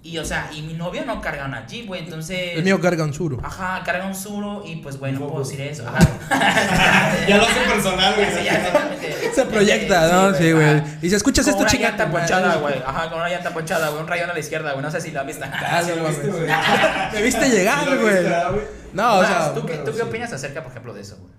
[0.00, 2.56] Y, o sea, y mi novio no carga una Jeep, güey, entonces...
[2.56, 3.38] El mío carga un suro.
[3.42, 5.86] Ajá, carga un suro y pues, güey, no puedo decir eso.
[5.86, 5.98] Ajá.
[6.30, 7.16] Ajá.
[7.28, 8.26] Ya lo hace personal, güey.
[8.30, 9.30] Sí, ya, exactamente.
[9.34, 10.34] Se proyecta, ¿no?
[10.34, 10.82] Sí, güey.
[11.02, 11.88] Y si escuchas Con esto, una chica.
[11.88, 12.74] llanta ponchada, güey.
[12.86, 14.00] Ajá, con una llanta ponchada, güey.
[14.02, 14.82] Un rayón a la izquierda, güey.
[14.82, 15.44] No sé si visto.
[15.44, 16.40] Ah, Sí, no lo viste, mames.
[16.42, 16.50] güey.
[17.14, 18.24] Me viste llegar, lo güey.
[18.94, 19.52] No, o sea.
[19.52, 20.02] ¿tú, qué, pero ¿tú qué sí.
[20.02, 21.32] opinas acerca, por ejemplo, de eso, güey?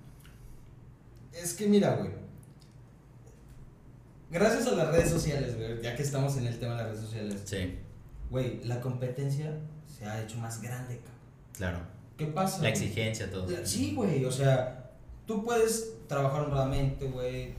[1.44, 2.12] Es que mira, güey.
[4.30, 7.02] Gracias a las redes sociales, güey, ya que estamos en el tema de las redes
[7.06, 7.80] sociales, Sí,
[8.30, 9.58] güey, la competencia
[9.88, 11.20] se ha hecho más grande, cabrón.
[11.56, 12.00] claro.
[12.18, 12.62] ¿Qué pasa?
[12.62, 13.50] La exigencia, todo.
[13.50, 14.92] La- Sí, güey, o sea,
[15.26, 17.54] tú puedes trabajar honradamente, güey,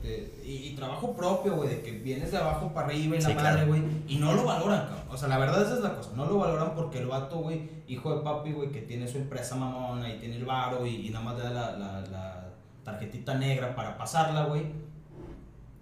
[0.45, 3.33] y, y trabajo propio, güey, de que vienes de abajo para arriba y la Sí,
[3.33, 3.67] madre, claro.
[3.69, 5.05] güey, y no lo valoran, cabrón.
[5.09, 7.69] O sea, la verdad esa es la cosa, no lo valoran porque el vato, güey,
[7.87, 11.09] hijo de papi, güey, que tiene su empresa mamona y tiene el varo y, y
[11.09, 12.49] nada más le da la, la, la
[12.83, 14.67] tarjetita negra para pasarla, güey,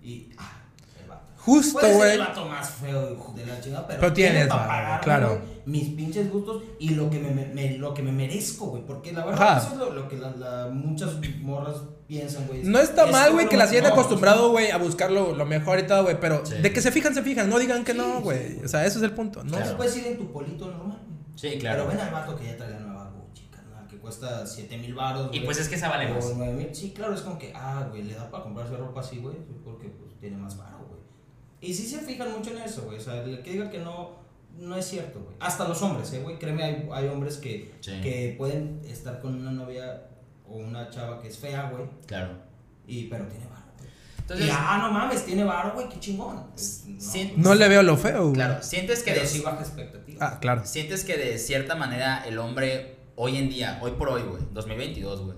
[0.02, 0.59] y, ah,
[1.50, 2.12] Justo, Puede ser güey.
[2.14, 5.28] el vato más feo de la chingada, pero, Pero tienes pa' varo, pagarme, claro.
[5.30, 8.84] güey, mis pinches gustos y lo que me, lo que me merezco, güey.
[8.86, 9.58] Porque la verdad, Ajá.
[9.60, 11.78] eso es lo, lo que la- la- muchas morras
[12.08, 12.64] piensan, güey.
[12.64, 15.46] No está Es mal, güey, que las hayan no, acostumbrado, güey, a buscar lo, lo
[15.46, 16.20] mejor y todo, güey.
[16.20, 16.56] Pero Sí.
[16.56, 17.50] de que se fijan, se fijan.
[17.50, 18.54] No digan que no, güey.
[18.54, 18.62] sí.
[18.66, 19.44] O sea, ese es el punto.
[19.44, 19.58] No.
[19.58, 19.78] Claro.
[19.78, 21.20] puedes ir en tu polito normal, güey.
[21.36, 21.86] Sí, claro.
[21.88, 24.94] Pero ven al vato que ya trae la nueva Gucci, carnal, que cuesta 7 mil
[24.94, 26.26] baros, Y pues es que esa vale más.
[26.74, 29.88] Sí, claro, es como que, ah, güey, le da para comprarse ropa así, güey, porque
[29.90, 31.00] pues tiene más varo, güey.
[31.62, 32.98] Y sí se fijan mucho en eso, güey.
[32.98, 34.12] O sea, el que diga que no,
[34.58, 35.36] no es cierto, güey.
[35.40, 36.40] Hasta los hombres, eh, güey.
[36.40, 38.00] Créeme, hay, hay hombres que, Sí.
[38.02, 40.04] que pueden estar con una novia
[40.48, 42.34] o una chava que es fea, güey, Claro.
[42.88, 43.60] y, pero tiene güey.
[44.20, 46.44] Entonces, y, ah, no mames, tiene varo, güey, qué chingón.
[46.54, 48.34] Pues, no, sí, No le veo lo feo, güey.
[48.36, 50.22] claro, sientes que pero de, sí baja expectativas.
[50.22, 50.66] Ah, claro.
[50.66, 55.22] sientes que de cierta manera el hombre hoy en día, hoy por hoy, güey, 2022,
[55.22, 55.38] güey,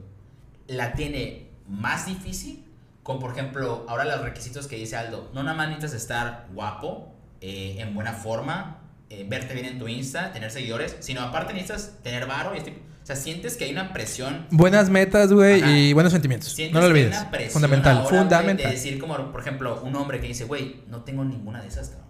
[0.68, 2.66] la tiene más difícil
[3.04, 5.30] con, por ejemplo, ahora los requisitos que dice Aldo.
[5.34, 9.88] No nada más necesitas estar guapo, eh, en buena forma, eh, verte bien en tu
[9.88, 13.72] Insta, tener seguidores, sino aparte necesitas tener varo y este, o sea, sientes que hay
[13.72, 16.56] una presión Buenas metas, güey, y buenos sentimientos.
[16.58, 17.18] No lo que hay olvides.
[17.20, 18.66] una presión Fundamental, ahora, fundamental.
[18.68, 21.90] de decir como, por ejemplo, un hombre que dice, güey, no tengo ninguna de esas,
[21.90, 22.10] cabrón.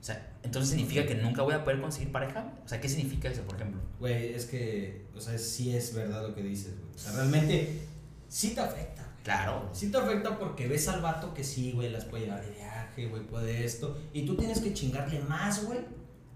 [0.00, 2.52] O sea, entonces significa que nunca voy a poder conseguir pareja.
[2.64, 3.80] O sea, ¿qué significa eso, por ejemplo?
[4.00, 6.94] Güey, es que, o sea, sí es verdad lo que dices, güey.
[6.94, 7.82] O sea, realmente
[8.28, 9.01] sí te afecta.
[9.22, 9.68] Claro.
[9.72, 13.06] Sí te afecta porque ves al vato que sí, güey, las puede llevar de viaje,
[13.06, 13.96] güey, puede esto.
[14.12, 15.80] Y tú tienes que chingarle más, güey,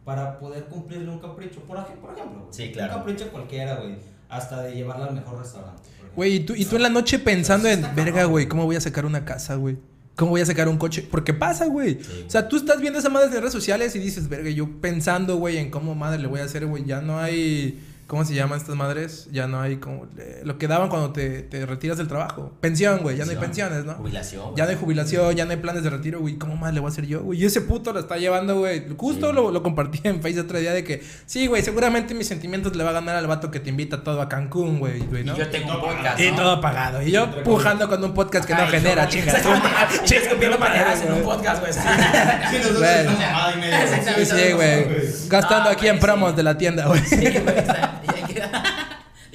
[0.04, 1.60] para poder cumplirle un capricho.
[1.60, 2.48] Por, por ejemplo.
[2.50, 2.94] Sí, claro.
[2.94, 3.96] Un capricho cualquiera, güey.
[4.28, 5.82] Hasta de llevarla al mejor restaurante.
[6.14, 8.80] Güey, y tú, y tú en la noche pensando en, verga, güey, ¿cómo voy a
[8.80, 9.76] sacar una casa, güey?
[10.14, 11.06] ¿Cómo voy a sacar un coche?
[11.08, 12.02] Porque pasa, güey.
[12.02, 14.80] Sí, O sea, tú estás viendo esa madre en redes sociales y dices, verga, yo
[14.80, 16.84] pensando, güey, en cómo madre le voy a hacer, güey.
[16.86, 17.78] Ya no hay.
[18.06, 19.28] ¿Cómo se llaman estas madres?
[19.32, 20.06] Ya no hay como.
[20.16, 22.52] eh, lo que daban cuando te, te retiras del trabajo.
[22.60, 23.16] Pensión, güey.
[23.16, 23.94] Ya no hay pensiones, ¿no?
[23.94, 24.54] Jubilación.
[24.54, 26.36] Ya no hay jubilación, ya no hay planes de retiro, güey.
[26.36, 27.42] ¿Cómo más le voy a hacer yo, güey?
[27.42, 28.86] Y ese puto lo está llevando, güey.
[28.96, 29.34] Justo Sí.
[29.34, 32.84] lo, lo compartí en Facebook otro día de que, sí, güey, seguramente mis sentimientos le
[32.84, 35.00] va a ganar al vato que te invita todo a Cancún, güey.
[35.00, 35.36] güey, Y ¿no?
[35.36, 36.20] yo tengo un Y todo podcast.
[36.20, 36.36] Y ¿no?
[36.36, 37.02] todo pagado.
[37.02, 39.42] Y yo pujando con un podcast que no genera, chingas.
[40.06, 41.72] Yo escupiendo parejas en un podcast, güey.
[41.72, 41.80] Sí.
[44.26, 44.86] Sí, güey.
[45.28, 47.02] Gastando aquí en promos de la tienda, güey.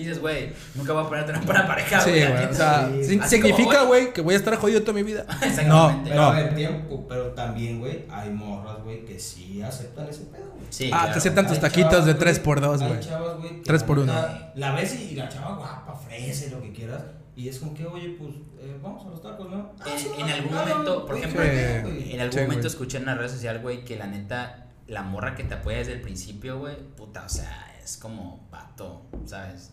[0.01, 2.45] Y dices, güey, nunca voy a ponerte una pareja, Sí, güey.
[2.45, 3.19] O sea, Sí.
[3.27, 5.25] significa, güey, que voy a estar jodido toda mi vida.
[5.41, 6.09] No, Exactamente.
[6.09, 6.35] Pero a no.
[6.35, 10.65] ver, tiempo, pero también, güey, hay morras, güey, que sí aceptan ese pedo, güey.
[10.71, 11.11] Sí, Ah, claro.
[11.13, 12.99] te aceptan tus taquitos chavas, de güey, 3x2, hay güey.
[12.99, 14.13] chavas, güey, que 3 la por uno.
[14.13, 17.03] neta, La ves y la chava guapa, fresa, lo que quieras.
[17.35, 19.71] Y es como que, oye, pues, eh, vamos a los tacos, ¿no?
[19.79, 22.11] Ah, En- sí, en va, algún momento, por ejemplo, Sí.
[22.13, 25.35] En algún Sí, momento escuché en una red social, güey, que la neta, la morra
[25.35, 29.71] que te apoya desde el principio, güey, puta, o sea, es como vato, ¿sabes?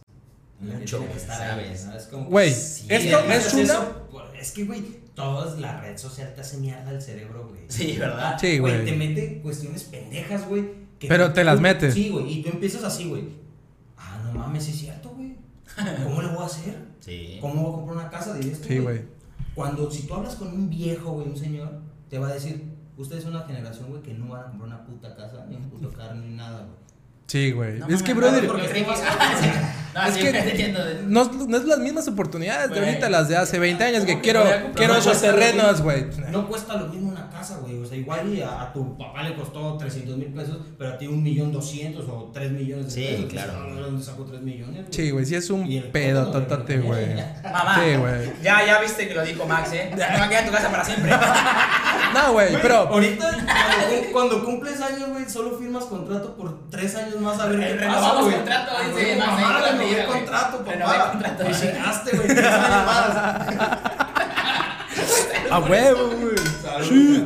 [0.61, 1.86] Mucho, que güey, estar ahí, ¿sabes?
[1.86, 1.96] ¿no?
[1.96, 3.62] Es como Güey, Sí, esto es una...
[3.62, 4.82] eso, pues, es que, güey,
[5.14, 7.61] toda la red social te hace mierda el cerebro, güey.
[7.68, 8.36] Sí, ¿verdad?
[8.40, 8.84] Sí, güey.
[8.84, 10.64] Te mete cuestiones pendejas, güey.
[10.98, 11.94] que Pero tú- te las tú- metes.
[11.94, 12.38] Sí, güey.
[12.38, 13.28] Y tú empiezas así, güey.
[13.96, 15.36] Ah, no mames, es cierto, güey.
[16.04, 16.76] ¿Cómo le voy a hacer?
[17.00, 17.38] Sí.
[17.40, 18.66] ¿Cómo voy a comprar una casa de esto?
[18.66, 19.02] Sí, güey.
[19.54, 22.64] Cuando, si tú hablas con un viejo, güey, un señor, te va a decir,
[22.96, 25.68] ustedes son una generación, güey, que no van a comprar una puta casa, ni un
[25.70, 26.78] puto carro, ni nada, güey.
[27.28, 27.78] Sí, güey.
[27.78, 28.68] No es que, brother, no, porque
[30.03, 30.72] No, es sí, que
[31.07, 34.22] no, no es las mismas oportunidades de ahorita, las de hace 20 años, que ¿Cómo
[34.22, 34.44] que quiero,
[34.74, 36.07] quiero esos terrenos, güey.
[36.30, 37.78] No cuesta lo mismo una casa, güey.
[37.82, 40.99] O sea, igual y a, a tu papá le costó 300 mil pesos, pero a
[40.99, 43.24] ti un millón doscientos o 3 millones de Sí, pesos.
[43.30, 43.53] claro.
[43.64, 44.86] Pues, ¿De dónde sacó 3 millones?
[44.90, 47.07] Sí, güey, sí es un pedo codo, güey.
[47.42, 48.32] Mamá, Sí, güey.
[48.42, 49.90] ya, ya viste que lo dijo Max, ¿eh?
[49.96, 51.11] Me va a quedar en tu casa para siempre.
[52.14, 52.76] No, güey, pero...
[52.88, 57.59] Ahorita, cuando, cuando cumples años, güey, solo firmas contrato por 3 años más a ver
[57.61, 58.34] qué Renovamos pasa, güey.
[58.36, 59.16] contrato, Ah, dice
[59.95, 60.07] güey.
[60.07, 61.11] contrato, papá.
[61.12, 61.45] contrato.
[61.45, 63.18] Güey, 3 años más.
[65.51, 66.36] A huevo, güey.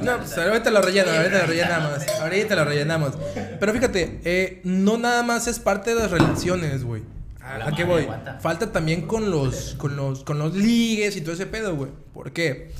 [0.02, 1.98] No, pues ahorita lo rellenamos, ahorita lo rellenamos.
[2.20, 3.12] Ahorita lo rellenamos.
[3.58, 7.02] Pero fíjate, eh, no nada más es parte de las relaciones, güey.
[7.40, 8.08] A ¿A qué voy?
[8.40, 11.90] Falta también con los, con los, con los ligues y todo ese pedo, güey.
[12.14, 12.70] ¿Por qué?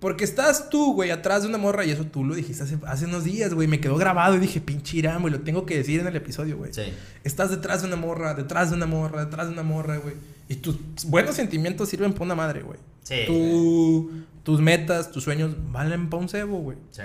[0.00, 3.04] Porque estás tú, güey, atrás de una morra y eso tú lo dijiste hace, hace
[3.04, 3.68] unos días, güey.
[3.68, 6.56] Me quedó grabado y dije, pinche Irán, güey, lo tengo que decir en el episodio,
[6.56, 6.72] güey.
[6.72, 6.84] Sí.
[7.22, 10.14] Estás detrás de una morra, detrás de una morra, detrás de una morra, güey.
[10.48, 12.78] Y tus buenos sentimientos sirven para una madre, güey.
[13.02, 13.24] Sí.
[13.26, 14.10] Tu-
[14.42, 16.78] tus metas, tus sueños valen para un cebo, güey.
[16.92, 17.02] Sí.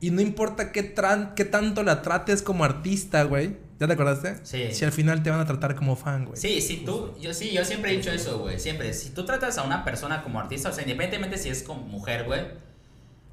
[0.00, 3.56] Y no importa qué, tran- qué tanto la trates como artista, güey.
[3.82, 4.36] ¿Ya te acordaste?
[4.44, 4.72] Sí.
[4.72, 6.36] Si al final te van a tratar como fan, güey.
[6.36, 9.58] Sí, si tú, yo sí, yo siempre he dicho eso, güey, siempre, si tú tratas
[9.58, 12.42] a una persona como artista, o sea, independientemente si es como mujer, güey,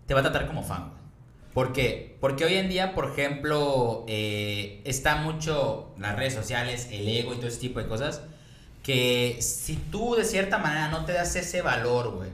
[0.07, 1.01] te va a tratar como fan, güey.
[1.53, 2.17] ¿Por qué?
[2.19, 7.37] Porque hoy en día, por ejemplo, eh, está mucho las redes sociales, el ego y
[7.37, 8.23] todo ese tipo de cosas,
[8.81, 12.31] que si tú de cierta manera no te das ese valor, güey,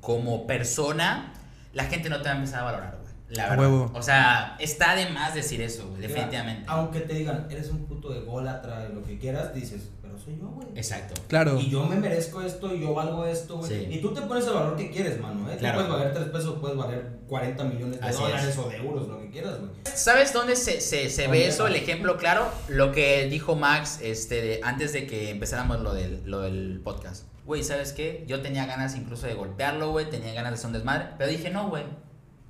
[0.00, 1.34] como persona,
[1.74, 2.99] la gente no te va a empezar a valorar.
[3.30, 3.58] La verdad.
[3.58, 3.90] huevo.
[3.94, 6.64] O sea, está de más decir eso, güey, Mira, definitivamente.
[6.68, 10.68] Aunque te digan, eres un puto ególatra, lo que quieras, dices, pero soy yo, güey.
[10.74, 11.20] Exacto.
[11.28, 11.58] Claro.
[11.60, 13.70] Y yo me merezco esto, y yo valgo esto, güey.
[13.70, 13.86] Sí.
[13.90, 15.52] Y tú te pones el valor que quieres, mano, ¿eh?
[15.52, 15.76] Tú Claro.
[15.78, 18.58] puedes valer 3 pesos, puedes valer 40 millones de Así dólares es.
[18.58, 19.70] o de euros, lo que quieras, güey.
[19.94, 21.66] ¿Sabes dónde se, se, se ¿Dónde ve eso?
[21.68, 26.22] El ejemplo claro, lo que dijo Max este, de- antes de que empezáramos lo del,
[26.24, 27.26] lo del podcast.
[27.46, 28.24] Güey, ¿sabes qué?
[28.26, 31.50] Yo tenía ganas incluso de golpearlo, güey, tenía ganas de hacer un desmadre, pero dije,
[31.50, 31.84] no, güey,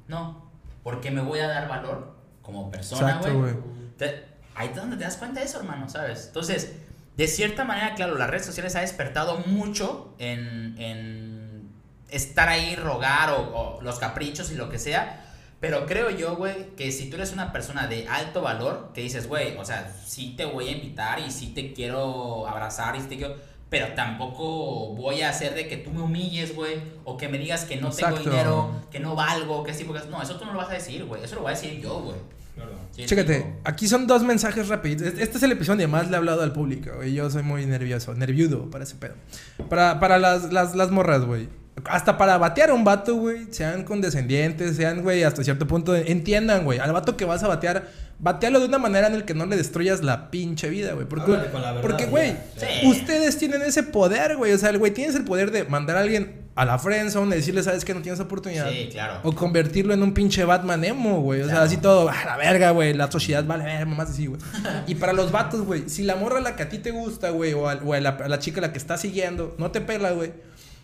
[0.09, 0.50] no,
[0.83, 3.55] porque me voy a dar valor como persona, güey.
[4.55, 6.27] Ahí es donde te das cuenta de eso, hermano, ¿sabes?
[6.27, 6.75] Entonces,
[7.17, 11.71] de cierta manera, claro, las redes sociales ha despertado mucho en, en
[12.09, 15.25] estar ahí, rogar o, o los caprichos y lo que sea.
[15.61, 19.29] Pero creo yo, güey, que si tú eres una persona de alto valor, que dices,
[19.29, 23.09] güey, o sea, sí te voy a invitar y sí te quiero abrazar y sí
[23.09, 23.37] te quiero...
[23.71, 27.65] Pero tampoco voy a hacer de que tú me humilles, güey, o que me digas
[27.65, 30.07] que no tengo dinero, que no valgo, que sí, porque...
[30.11, 32.01] No, eso tú no lo vas a decir, güey, eso lo voy a decir yo,
[32.01, 32.17] güey.
[32.57, 32.73] Claro.
[32.91, 35.03] Sí, Chécate, aquí son dos mensajes rápidos.
[35.03, 37.15] Este es el episodio donde más le he hablado al público, güey.
[37.15, 39.15] Yo soy muy nervioso, nerviudo para ese pedo.
[39.69, 41.49] Para, para las, las, las morras, güey.
[41.87, 43.47] Hasta para batear a un vato, güey.
[43.51, 45.95] Sean condescendientes, sean, güey, hasta cierto punto.
[45.95, 46.79] Entiendan, güey.
[46.79, 49.57] Al vato que vas a batear, batealo de una manera en la que no le
[49.57, 51.07] destruyas la pinche vida, güey.
[51.07, 52.87] Porque, verdad, porque, güey, Sí.
[52.89, 54.53] ustedes tienen ese poder, güey.
[54.53, 57.37] O sea, el güey tienes el poder de mandar a alguien a la friendzone, de
[57.37, 58.69] decirle, sabes que no tienes oportunidad.
[58.71, 59.21] Sí, claro.
[59.23, 61.41] O convertirlo en un pinche Batman emo, güey.
[61.41, 62.93] O sea, así todo, a la verga, güey.
[62.93, 64.41] La sociedad vale ver, mamás así, güey.
[64.87, 67.55] y para los vatos, güey, si la morra la que a ti te gusta, güey,
[67.55, 70.11] o, a, o a la, a la chica la que estás siguiendo, no te pela,
[70.11, 70.33] güey.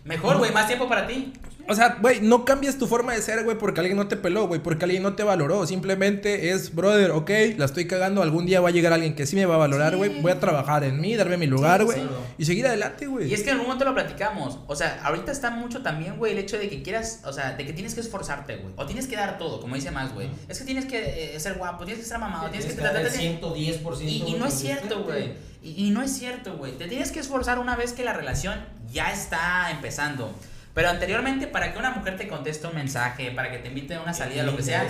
[0.07, 1.33] Mejor, güey, más tiempo para ti.
[1.69, 4.47] O sea, güey, no cambies tu forma de ser, güey, porque alguien no te peló,
[4.47, 5.65] güey, porque alguien no te valoró.
[5.67, 8.21] Simplemente es, brother, ok, la estoy cagando.
[8.21, 10.21] Algún día va a llegar alguien que sí me va a valorar, güey.
[10.21, 12.01] Voy a trabajar en mí, darme mi lugar, güey.
[12.37, 13.29] y seguir adelante, güey.
[13.29, 14.59] Y es que en algún momento lo platicamos.
[14.67, 17.65] O sea, ahorita está mucho también, güey, el hecho de que quieras, o sea, de
[17.65, 18.73] que tienes que esforzarte, güey.
[18.77, 20.29] O tienes que dar todo, como dice más, güey.
[20.47, 22.73] Es que tienes que eh, ser guapo, tienes que ser mamado, tienes que...
[22.73, 24.01] Tienes que dar el tienes- 110%.
[24.03, 25.33] Y, y no es cierto, güey.
[25.63, 26.77] Y, y no es cierto, güey.
[26.77, 28.55] Te tienes que esforzar una vez que la relación
[28.91, 30.33] ya está empezando.
[30.77, 34.01] Pero anteriormente, para que una mujer te conteste un mensaje, para que te invite a
[34.03, 34.87] una salida, lo que sea,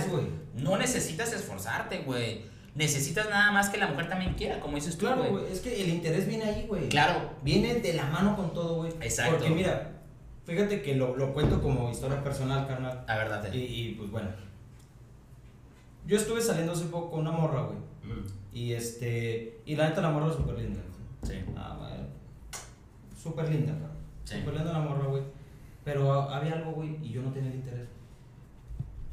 [0.54, 2.42] no necesitas esforzarte, güey.
[2.74, 5.50] Necesitas nada más que la mujer también quiera, como dices tú, Claro, güey.
[5.50, 6.90] es que el interés viene ahí, güey.
[6.90, 7.30] Claro.
[7.42, 8.92] Viene de la mano con todo, güey.
[9.00, 9.36] Exacto.
[9.38, 9.92] Porque mira,
[10.44, 13.04] fíjate que lo, lo cuento como historia personal, carnal.
[13.08, 13.50] La verdad.
[13.50, 14.28] Y, y, pues bueno.
[16.06, 17.78] Yo estuve saliendo hace poco con una morra, güey.
[18.04, 19.58] Mm, Y este.
[19.64, 20.80] Y la neta, la morra es súper linda.
[21.22, 21.32] Sí.
[21.56, 21.78] Ah.
[23.22, 23.96] Súper linda, cabrón.
[24.24, 24.34] Sí.
[24.40, 25.06] Súper linda la morra.
[25.88, 27.88] Pero había algo, güey, y yo no tenía el interés.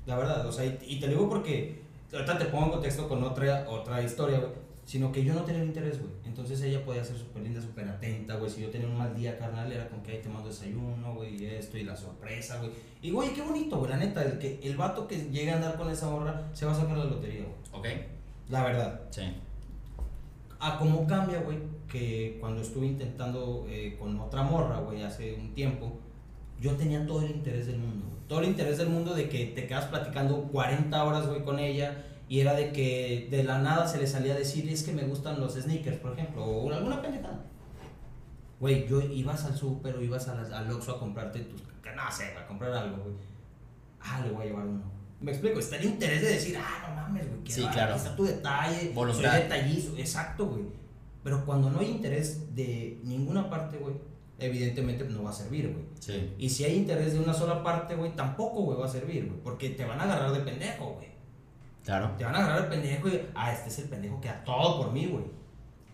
[0.06, 1.86] La verdad, o sea, y, y te lo digo porque.
[2.12, 4.52] Ahorita te pongo en contexto con otra, otra historia, güey.
[4.84, 6.12] Sino que yo no tenía el interés, güey.
[6.26, 8.52] Entonces ella podía ser súper linda, súper atenta, güey.
[8.52, 11.42] Si yo tenía un mal día, carnal, era con que ahí te mando desayuno, güey,
[11.42, 12.72] y esto, y la sorpresa, güey.
[13.02, 14.22] Y, güey, qué bonito, güey, la neta.
[14.24, 16.98] El, que, el vato que llegue a andar con esa morra se va a sacar
[16.98, 17.56] la lotería, güey.
[17.72, 18.02] ¿Ok?
[18.50, 19.00] La verdad.
[19.12, 19.22] Sí.
[20.60, 21.58] A cómo cambia, güey,
[21.90, 26.00] que cuando estuve intentando eh, con otra morra, güey, hace un tiempo,
[26.60, 28.06] yo tenía todo el interés del mundo.
[28.28, 32.06] Todo el interés del mundo de que te quedas platicando 40 horas, güey, con ella.
[32.28, 35.04] Y era de que de la nada se le salía a decir, es que me
[35.04, 37.44] gustan los sneakers, por ejemplo, o alguna pendejada.
[38.60, 41.62] Güey, yo ibas al súper o ibas a las- al Oxxo a comprarte tus...
[41.84, 43.16] que No sé, a comprar algo, güey.
[44.02, 44.82] Ah, le voy a llevar uno.
[45.22, 47.94] Me explico, está el interés de decir, ah, no mames, güey, Sí, claro.
[47.94, 49.32] aquí está tu detalle, Voluntad.
[49.32, 50.64] soy detallizo, exacto, güey.
[51.24, 53.96] Pero cuando no hay interés de ninguna parte, güey,
[54.40, 55.86] evidentemente no va a servir, güey.
[56.00, 56.34] Sí.
[56.38, 59.40] Y si hay interés de una sola parte, güey, tampoco, güey, va a servir, güey.
[59.42, 61.08] Porque te van a agarrar de pendejo, güey.
[61.84, 62.12] Claro.
[62.18, 64.78] Te van a agarrar de pendejo y, ah, este es el pendejo que da todo
[64.84, 65.24] por mí, güey.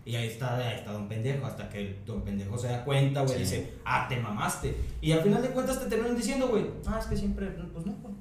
[0.03, 3.33] Y ahí está, ahí está Don Pendejo, hasta que Don Pendejo se da cuenta, güey,
[3.35, 3.39] Sí.
[3.41, 4.75] dice, ah, te mamaste.
[4.99, 7.93] Y al final de cuentas te terminan diciendo, güey, ah, es que siempre, pues no,
[8.01, 8.13] güey.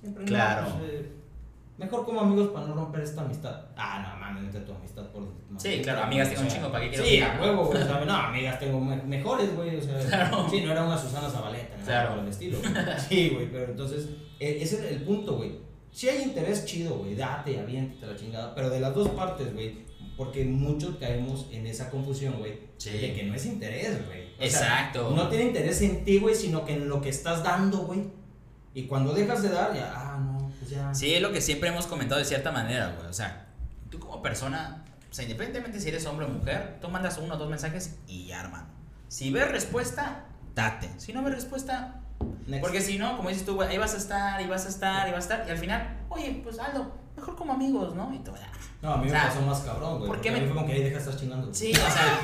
[0.00, 0.68] Siempre no, Claro.
[0.78, 1.12] pues, eh,
[1.78, 3.66] mejor como amigos para no romper esta amistad.
[3.76, 5.22] Ah, no, mames, neta tu amistad por.
[5.58, 7.84] Sí, claro, amigas tengo un chingo, ¿para qué quiero Sí, a huevo, güey.
[8.06, 9.76] No, amigas tengo me- mejores, güey.
[9.76, 10.46] O sea, Claro.
[10.50, 12.10] sí, no era una Susana Zabaleta, no Claro.
[12.14, 12.58] por el estilo.
[12.58, 12.72] güey.
[13.08, 14.08] Sí, güey, pero entonces,
[14.40, 15.52] eh, ese es el punto, güey.
[15.90, 19.86] Si hay interés chido, güey, date, aviéntate la chingada, pero de las dos partes, güey,
[20.16, 22.90] porque muchos caemos en esa confusión, güey, Sí.
[22.90, 24.24] de que no es interés, güey.
[24.34, 25.10] O sea, Exacto.
[25.16, 28.00] no tiene interés en ti, güey, sino que en lo que estás dando, güey.
[28.74, 30.35] Y cuando dejas de dar, ya, ah, no,
[30.68, 30.94] ya.
[30.94, 33.08] Sí, es lo que siempre hemos comentado de cierta manera, güey.
[33.08, 33.46] O sea,
[33.90, 37.38] tú como persona, o sea, independientemente si eres hombre o mujer, tú mandas uno o
[37.38, 38.66] dos mensajes y ya, hermano.
[39.08, 40.90] Si ves respuesta, date.
[40.98, 42.00] Si no ves respuesta,
[42.46, 42.62] Next.
[42.62, 45.08] porque si no, como dices tú, güey, ahí vas a estar, y vas a estar,
[45.08, 48.12] y vas a estar, y al final, oye, pues Aldo, mejor como amigos, ¿no?
[48.14, 48.46] Y tú, ah,
[48.82, 50.08] No, a mí O me sea, pasó más cabrón, güey.
[50.08, 51.52] ¿por qué porque a me- mí fue como que ahí deja de estar chingando.
[51.54, 52.20] Sí, o sea,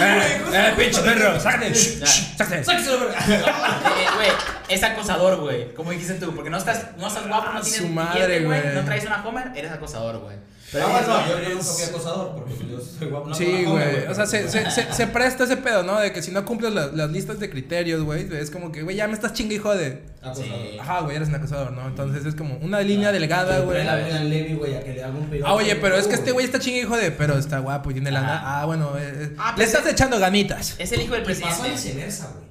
[0.00, 1.74] Eh, eh, pinche perro, sácate.
[1.74, 2.62] Sácate.
[3.32, 4.28] Eh, güey,
[4.68, 5.74] es acosador, güey.
[5.74, 8.74] Como dijiste tú, porque no estás, no estás guapo, no Ah, tienes su madre, güey.
[8.74, 10.36] no traes una Homer, eres acosador, güey.
[10.72, 13.28] Pero ah, no, yo, yo nunca fui acosador porque yo soy guapo.
[13.28, 14.06] No, Sí, no, no, güey.
[14.06, 16.00] O sea, se, se, se, se presta ese pedo, ¿no?
[16.00, 18.96] De que si no cumples la- las listas de criterios, güey, es como que, güey,
[18.96, 20.02] ya me estás chingue, hijo de.
[20.22, 20.44] Acosador.
[20.46, 20.78] Sí.
[20.80, 21.86] Ajá, güey, eres un acosador, ¿no?
[21.86, 23.84] Entonces es como una línea delgada, Que güey.
[23.84, 25.50] la Levy, güey, a que le haga un piropo.
[25.50, 27.10] Ah, oye, pero es que Uh, este güey está chingue, hijo de.
[27.10, 28.40] Pero está guapo y tiene lana.
[28.62, 30.76] Ah, bueno, eh, eh, Ah, le pues estás es- echando ganitas.
[30.78, 31.70] Es el hijo del Y pasa presidente.
[31.70, 32.46] viceversa, güey.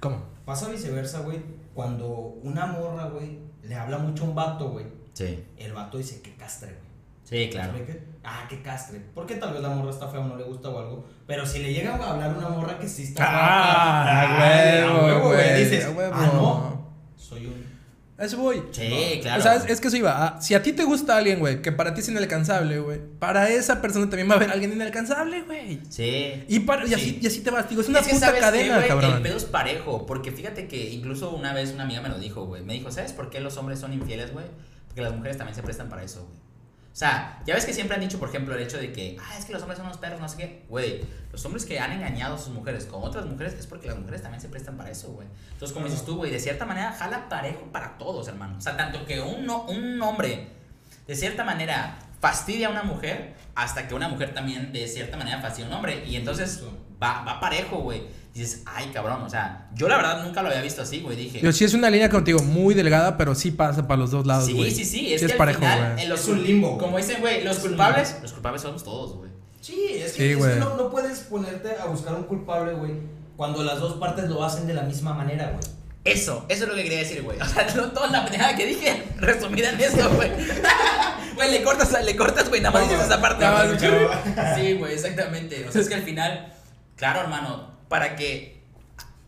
[0.00, 0.22] ¿Cómo?
[0.44, 1.38] Pasa viceversa, güey.
[1.74, 2.06] Cuando
[2.44, 4.86] una morra, güey, le habla mucho a un vato, güey.
[5.14, 6.89] Sí, El vato dice que castre, güey.
[7.30, 7.72] Sí, claro.
[7.72, 8.02] ¿Sabe qué?
[8.22, 9.00] Ah, qué castre.
[9.14, 11.06] Porque tal vez la morra está fea o no le gusta o algo.
[11.26, 14.84] Pero si le llega a hablar una morra que sí está Ah, guapa, a ay,
[14.84, 16.12] huevo, güey, Dices, huevo.
[16.14, 16.90] ah, no.
[17.16, 17.70] Soy un.
[18.18, 18.62] A eso voy.
[18.72, 19.40] Sí, claro.
[19.40, 20.12] O sea, es, es que eso iba.
[20.14, 23.48] ah, si a ti te gusta alguien, güey, que para ti es inalcanzable, güey, para
[23.48, 25.80] esa persona también va a haber alguien inalcanzable, güey.
[25.88, 26.44] Sí.
[26.46, 27.18] Y, para, y, así, Sí.
[27.22, 28.88] y así te vas, digo, es una Es que puta ¿sabes qué, cadena, güey?
[28.88, 29.14] cabrón.
[29.14, 32.44] El pedo es parejo, porque fíjate que incluso una vez una amiga me lo dijo,
[32.44, 32.62] güey.
[32.62, 34.44] Me dijo, ¿sabes por qué los hombres son infieles, güey?
[34.88, 36.49] Porque las mujeres también se prestan para eso, güey.
[36.92, 39.38] O sea, ya ves que siempre han dicho, por ejemplo, el hecho de que, ah,
[39.38, 40.64] es que los hombres son unos perros, no sé qué.
[40.68, 43.96] Güey, los hombres que han engañado a sus mujeres con otras mujeres es porque las
[43.96, 45.28] mujeres también se prestan para eso, güey.
[45.52, 48.58] Entonces, como dices tú, güey, de cierta manera jala parejo para todos, hermano.
[48.58, 50.48] O sea, tanto que un, un hombre,
[51.06, 55.40] de cierta manera, fastidia a una mujer, hasta que una mujer también, de cierta manera,
[55.40, 56.04] fastidia a un hombre.
[56.06, 56.62] Y entonces
[57.02, 58.02] va, va parejo, güey.
[58.34, 61.16] Dices, ay, cabrón, o sea, yo la verdad nunca lo había visto así, güey.
[61.16, 64.24] Dije, Yo sí es una línea contigo muy delgada, pero sí pasa para los dos
[64.24, 64.70] lados, sí, güey.
[64.70, 66.04] sí, sí, es Sí que es al parejo, final, güey.
[66.04, 69.30] en los Es un limbo, Como dicen, güey, los culpables, los culpables somos todos, güey.
[69.60, 70.58] Sí, es Sí, que, es que güey.
[70.60, 72.92] no, no puedes ponerte a buscar un culpable, güey,
[73.36, 75.60] cuando las dos partes lo hacen de la misma manera, güey.
[76.04, 77.36] Eso, eso es lo que quería decir, güey.
[77.42, 80.30] O sea, no, toda la pendejada que dije resumida en eso, güey.
[81.40, 83.44] Güey, le cortas, le cortas, güey, nada más dices esa parte.
[83.44, 83.78] Nada güey.
[84.36, 85.66] más, Sí, güey, exactamente.
[85.68, 86.52] O sea, es que al final,
[86.96, 88.60] claro, hermano, para que.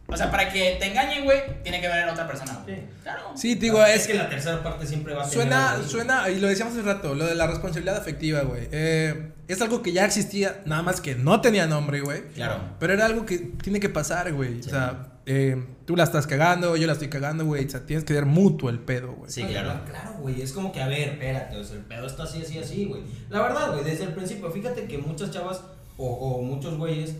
[0.09, 2.61] O sea, para que te engañen, güey, tiene que ver a otra persona.
[2.65, 2.77] güey.
[2.77, 2.83] Sí.
[3.03, 3.33] Claro.
[3.35, 6.29] Sí, te digo, es es que la tercera parte siempre va a tener Suena, suena,
[6.29, 8.69] y lo decíamos hace rato, lo de la responsabilidad afectiva, güey.
[8.73, 12.25] Eh, es algo que ya existía, nada más que no tenía nombre, güey.
[12.35, 12.61] Claro.
[12.79, 14.63] Pero era algo que tiene que pasar, güey.
[14.63, 14.69] Sí.
[14.69, 17.65] O sea, eh, tú la estás cagando, yo la estoy cagando, güey.
[17.67, 19.31] O sea, tienes que dar mutuo el pedo, güey.
[19.31, 19.81] Sí, claro.
[19.89, 22.59] Claro, güey, es como que, a ver, espérate, o sea, el pedo está así, así,
[22.59, 23.03] así, güey.
[23.31, 25.63] La verdad, güey, desde el principio, fíjate que muchas chavas
[25.97, 27.15] o, o muchos güeyes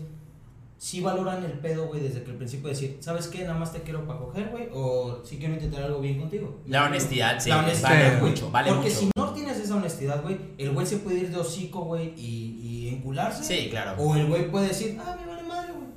[0.77, 3.43] sí valoran el pedo, güey, desde que el principio decir, ¿sabes qué?
[3.43, 6.59] Nada más te quiero para coger, güey, o sí quiero intentar algo bien contigo.
[6.67, 8.99] La honestidad, sí, La vale mucho, vale Porque mucho.
[8.99, 12.59] si no tienes esa honestidad, güey, el güey se puede ir de hocico, güey, y,
[12.61, 13.43] y encularse.
[13.45, 13.95] Sí, claro.
[14.03, 15.87] O el güey puede decir, ah, me vale madre, güey.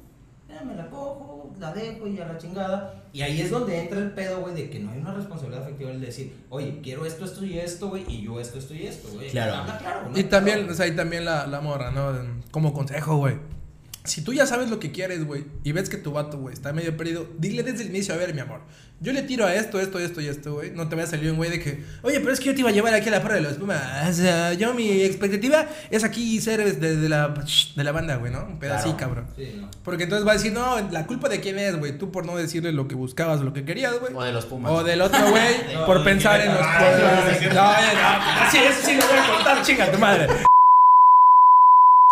[0.48, 2.94] Ya me la cojo, la dejo y a la chingada.
[3.12, 5.90] Y ahí es donde entra el pedo, güey, de que no hay una responsabilidad afectiva
[5.90, 9.08] el decir, oye, quiero esto, esto y esto, güey, y yo esto, esto y esto,
[9.12, 9.30] güey.
[9.30, 9.54] Claro.
[9.54, 10.18] Habla claro, ¿no?
[10.18, 12.12] Y también, o sea, y también la, la morra, ¿no?
[12.50, 13.36] Como consejo, güey.
[14.06, 16.72] Si tú ya sabes lo que quieres, güey, y ves que tu vato, güey, está
[16.72, 18.60] medio perdido, dile desde el inicio, a ver, mi amor,
[19.00, 20.70] yo le tiro a esto, esto, esto y esto, güey.
[20.70, 22.60] No te vaya a salir un güey de que, oye, pero es que yo te
[22.60, 24.08] iba a llevar aquí a la porra de los Pumas.
[24.08, 27.34] O sea, yo mi expectativa es aquí ser de, de la,
[27.76, 28.44] de la banda, güey, ¿no?
[28.46, 28.96] Un Claro.
[28.96, 29.26] cabrón.
[29.36, 29.70] Sí, no.
[29.84, 31.98] Porque entonces va a decir, no, la culpa de quién es, güey.
[31.98, 34.14] Tú por no decirle lo que buscabas, lo que querías, güey.
[34.14, 34.72] O de los Pumas.
[34.72, 36.60] O del otro güey, No, por pensar en los
[37.38, 38.50] sí, No, ya, no.
[38.50, 40.26] Sí, eso sí lo voy a contar, chinga tu madre.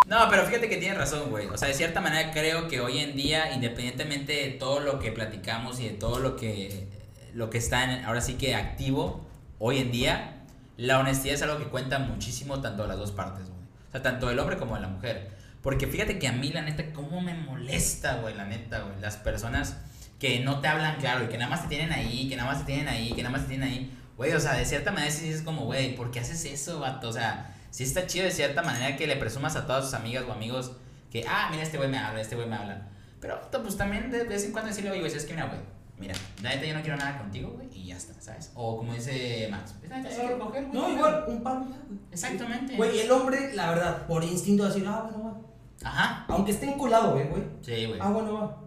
[0.07, 1.46] No, pero fíjate que tienes razón, güey.
[1.46, 5.12] O sea, de cierta manera creo que hoy en día, independientemente de todo lo que
[5.12, 6.88] platicamos y de todo lo que,
[7.32, 9.26] lo que está ahora sí que activo,
[9.59, 10.42] hoy en día,
[10.76, 13.62] la honestidad es algo que cuenta muchísimo tanto de las dos partes, güey.
[13.88, 15.30] O sea, tanto del hombre como de la mujer.
[15.62, 19.00] Porque fíjate que a mí, la neta, cómo me molesta, güey, la neta, güey.
[19.00, 19.78] Las personas
[20.18, 22.61] que no te hablan claro y que nada más te tienen ahí, que nada más
[22.61, 23.98] te tienen ahí, que nada más te tienen ahí.
[24.18, 27.09] Güey, o sea, de cierta manera sí es como, güey, ¿por qué haces eso, vato?
[27.09, 30.22] O sea, sí está chido de cierta manera que le presumas a todas sus amigas
[30.29, 30.70] o amigos
[31.11, 32.87] que, ah, mira, este güey me habla, este güey me habla.
[33.20, 35.59] Pero pues también de vez en cuando decirle, oye, güey, es que mira, güey,
[35.99, 38.53] mira, la neta yo no quiero nada contigo, güey, y ya está, ¿sabes?
[38.55, 40.72] O como dice Max, pues la neta quiero coger, güey.
[40.72, 41.99] No, igual, un palo ya, güey.
[42.12, 42.77] Exactamente.
[42.77, 45.89] Güey, el hombre, la verdad, por instinto decir, ah, bueno, va.
[45.91, 46.27] Ajá.
[46.29, 47.43] Aunque esté enculado, güey, güey.
[47.61, 47.99] Sí, güey.
[48.01, 48.64] Ah, bueno, va.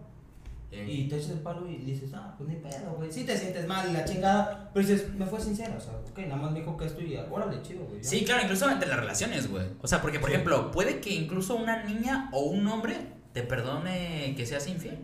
[0.70, 3.10] Eh, Y te echas el palo y dices, ah, pues ni pedo, güey.
[3.10, 6.18] Sí te sientes mal y la chingada, pero dices, me fue sincero, o sea, ok,
[6.18, 8.02] nada más me dijo que esto y órale, chido, güey.
[8.02, 8.08] ya.
[8.08, 9.64] Sí, claro, incluso entre las relaciones, güey.
[9.80, 10.34] O sea, porque, por Sí.
[10.34, 12.96] ejemplo, puede que incluso una niña o un hombre
[13.32, 14.98] te perdone que seas infiel.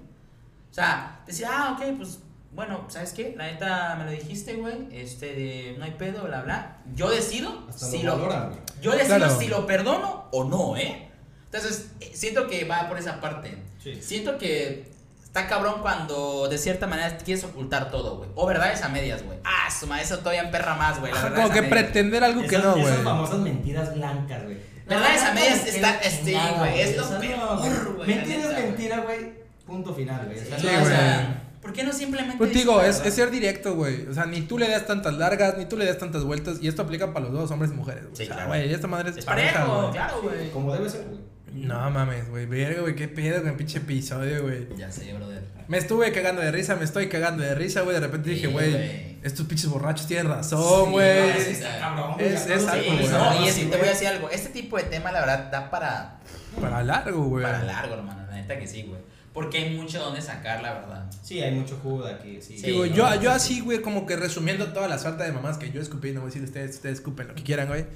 [0.70, 2.18] O sea, decir, ah, ok, pues,
[2.52, 3.34] bueno, ¿sabes qué?
[3.36, 4.86] La neta me lo dijiste, güey.
[4.92, 6.82] Este, de, no hay pedo, bla, bla.
[6.94, 8.52] Yo decido Hasta si lo valoran,
[8.82, 9.38] yo decido Claro.
[9.38, 11.08] si lo perdono o no, ¿eh?
[11.46, 13.56] Entonces, eh, siento que va por esa parte.
[13.82, 13.94] Sí.
[14.02, 14.92] Siento que
[15.34, 18.30] está cabrón cuando de cierta manera quieres ocultar todo, güey.
[18.36, 19.36] O verdades a medias, güey.
[19.44, 21.12] Ah, su madre, eso todavía emperra más, güey.
[21.12, 21.80] la Ajá, verdad Como que medias.
[21.82, 22.84] pretender algo que no, güey.
[22.84, 24.58] Esas famosas mentiras blancas, güey.
[24.86, 28.62] Verdades a medias está- chingada, güey, es lo peor, güey, Mentira es güey.
[28.62, 29.32] mentira, güey.
[29.66, 30.38] Punto final, güey.
[30.38, 30.86] O sea, Sí, no, o güey.
[30.94, 34.06] sea, ¿por qué no simplemente Pues digo, es, es ser directo, güey.
[34.06, 36.58] O sea, ni tú le das tantas largas, ni tú le das tantas vueltas.
[36.60, 38.14] Y esto aplica para los dos, hombres y mujeres, güey.
[38.16, 38.48] Sí, o sea, claro.
[38.50, 39.92] güey, esta madre es, Es pareja, parejo, güey.
[39.92, 40.50] claro, güey.
[40.50, 41.20] Como debe ser, güey.
[41.54, 42.46] No mames, güey.
[42.46, 42.94] Verga, güey.
[42.96, 44.66] Qué pedo con el pinche episodio, güey.
[44.76, 45.42] Ya sé, brother.
[45.68, 47.94] Me estuve cagando de risa, me estoy cagando de risa, güey.
[47.94, 51.32] De repente Sí, dije, güey, estos pinches borrachos tienen razón, güey.
[51.40, 51.62] Sí, sí.
[51.80, 52.16] cabrón.
[52.18, 53.08] Es- es no algo, güey.
[53.08, 54.28] no, y es, te voy a decir algo.
[54.30, 56.18] Este tipo de tema, la verdad, da para,
[56.60, 57.44] Para largo, güey.
[57.44, 58.26] para largo, hermano.
[58.28, 59.00] La neta que sí, güey.
[59.32, 61.10] Porque hay mucho donde sacar, la verdad.
[61.22, 62.58] Sí, hay mucho jugo de aquí, sí.
[62.58, 62.92] Sí, güey.
[62.92, 66.12] yo, yo así, güey, como que resumiendo toda la suerte de mamás que yo escupí,
[66.12, 67.86] no voy a decir ustedes, ustedes escupen lo que quieran, güey.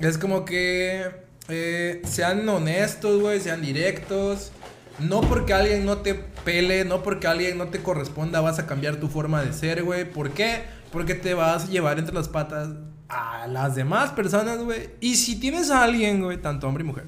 [0.00, 4.52] Es como que eh, sean honestos, güey, sean directos.
[4.98, 8.96] No porque alguien no te pele, no porque alguien no te corresponda, vas a cambiar
[8.96, 10.10] tu forma de ser, güey.
[10.10, 10.64] ¿Por qué?
[10.92, 12.70] Porque te vas a llevar entre las patas
[13.08, 14.90] a las demás personas, güey.
[15.00, 17.04] Y si tienes a alguien, güey, tanto hombre y mujer,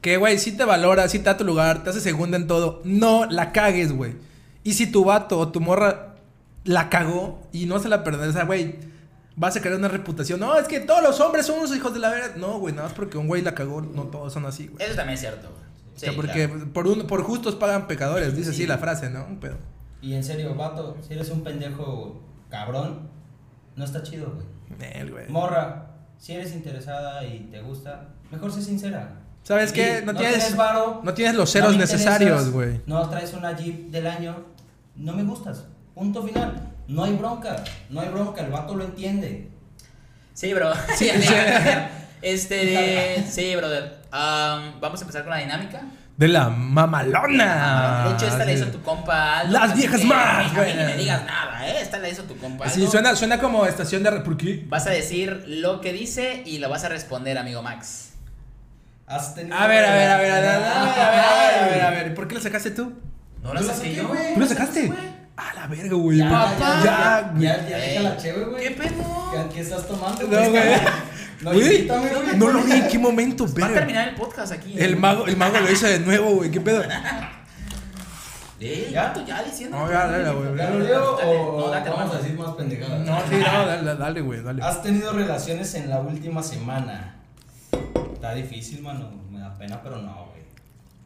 [0.00, 2.80] que, güey, si te valora, si te da tu lugar, te hace segunda en todo.
[2.84, 4.14] No la cagues, güey.
[4.64, 6.14] Y si tu vato o tu morra
[6.64, 8.76] la cagó y no se la perdonó, o güey,
[9.38, 10.40] vas a crear una reputación.
[10.40, 12.34] No, es que todos los hombres son unos hijos de la verga.
[12.36, 14.84] No, güey, nada más porque un güey la cagó, no todos son así, güey.
[14.84, 15.62] Eso también es cierto, güey.
[15.94, 16.72] o sea, Sí, porque claro.
[16.72, 18.66] por, un, por justos pagan pecadores, dice así Sí.
[18.66, 19.26] la frase, ¿no?
[19.40, 19.56] Pero,
[20.00, 22.20] Y en serio, vato, si eres un pendejo
[22.50, 23.08] cabrón,
[23.76, 24.90] no está chido, güey.
[24.94, 25.28] él, güey.
[25.28, 25.86] Morra,
[26.18, 29.20] si eres interesada y te gusta, mejor sé sincera.
[29.44, 30.02] ¿Sabes qué?
[30.04, 32.80] No tienes- varo, No tienes los no ceros me necesarios, güey.
[32.86, 34.36] No traes una Jeep del año,
[34.96, 35.64] no me gustas.
[35.94, 36.70] Punto final.
[36.88, 39.48] No hay bronca, no hay bronca, el vato lo entiende.
[40.34, 40.72] Sí, bro.
[40.96, 41.34] Sí, Sí, sí.
[42.22, 43.98] este, sí, brother.
[44.10, 45.82] Am, vamos a empezar con la dinámica.
[46.16, 48.06] De la mamalona.
[48.08, 48.70] De hecho, esta la hizo Sí.
[48.72, 49.40] tu compa.
[49.40, 50.74] Aldo, Las viejas que más, güey.
[50.74, 51.80] ni me digas nada, ¿eh?
[51.80, 52.68] Esta la hizo tu compa.
[52.68, 52.90] Sí, Aldo.
[52.90, 54.10] suena, suena como estación de...
[54.20, 54.64] ¿Por qué?
[54.68, 58.10] Vas a decir lo que dice y lo vas a responder, amigo Max.
[59.06, 61.66] Has tenido A ver, a ver, a ver, a ver, a ver, a ver, a
[61.68, 62.14] ver, a ver.
[62.14, 62.94] ¿Por qué lo sacaste tú?
[63.42, 64.08] ¿No la la saqué yo?
[64.08, 64.34] güey.
[64.34, 64.92] ¿Tú lo sacaste?
[65.38, 65.48] Güey.
[65.50, 66.18] A la verga, güey.
[66.18, 66.56] Ya, Papá.
[66.58, 67.42] ya, Ya, güey.
[67.42, 67.88] ya, ya, Ey.
[67.90, 68.62] deja la chévere, güey.
[68.64, 69.30] ¿Qué pedo?
[69.32, 70.22] ¿Qué, qué estás tomando?
[70.26, 70.62] No, güey.
[71.40, 72.36] No, Güey, invítame, güey.
[72.36, 74.72] no lo vi en qué momento, Va a terminar el podcast aquí.
[74.76, 74.84] ¿eh?
[74.86, 76.50] El mago, el mago lo hizo de nuevo, güey.
[76.50, 76.82] ¿Qué pedo?
[78.58, 79.14] Eh, ¿Ya?
[79.14, 79.78] ya, ya diciendo.
[79.78, 80.56] No, ya, dale, güey.
[80.56, 83.06] ¿Ya lo leo o no, date, vamos a decir más pendejadas?
[83.06, 84.64] No, sí, no, dale, dale, güey, dale.
[84.64, 87.14] ¿Has tenido relaciones en la última semana?
[88.14, 89.08] Está difícil, mano.
[89.30, 90.42] Me da pena, pero no, güey.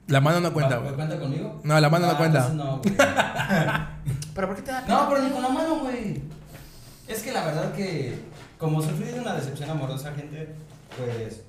[0.07, 0.95] La mano no cuenta, ¿Va- güey.
[0.95, 1.61] ¿Cuenta conmigo?
[1.63, 2.49] No, la mano no Ah, cuenta.
[2.49, 2.95] No, güey.
[4.35, 5.03] ¿Pero por qué te da pena?
[5.03, 6.21] no, pero ni con la mano, güey.
[7.09, 8.15] Es que la verdad que,
[8.59, 10.55] como sufrí de una decepción amorosa, gente,
[10.97, 11.43] pues,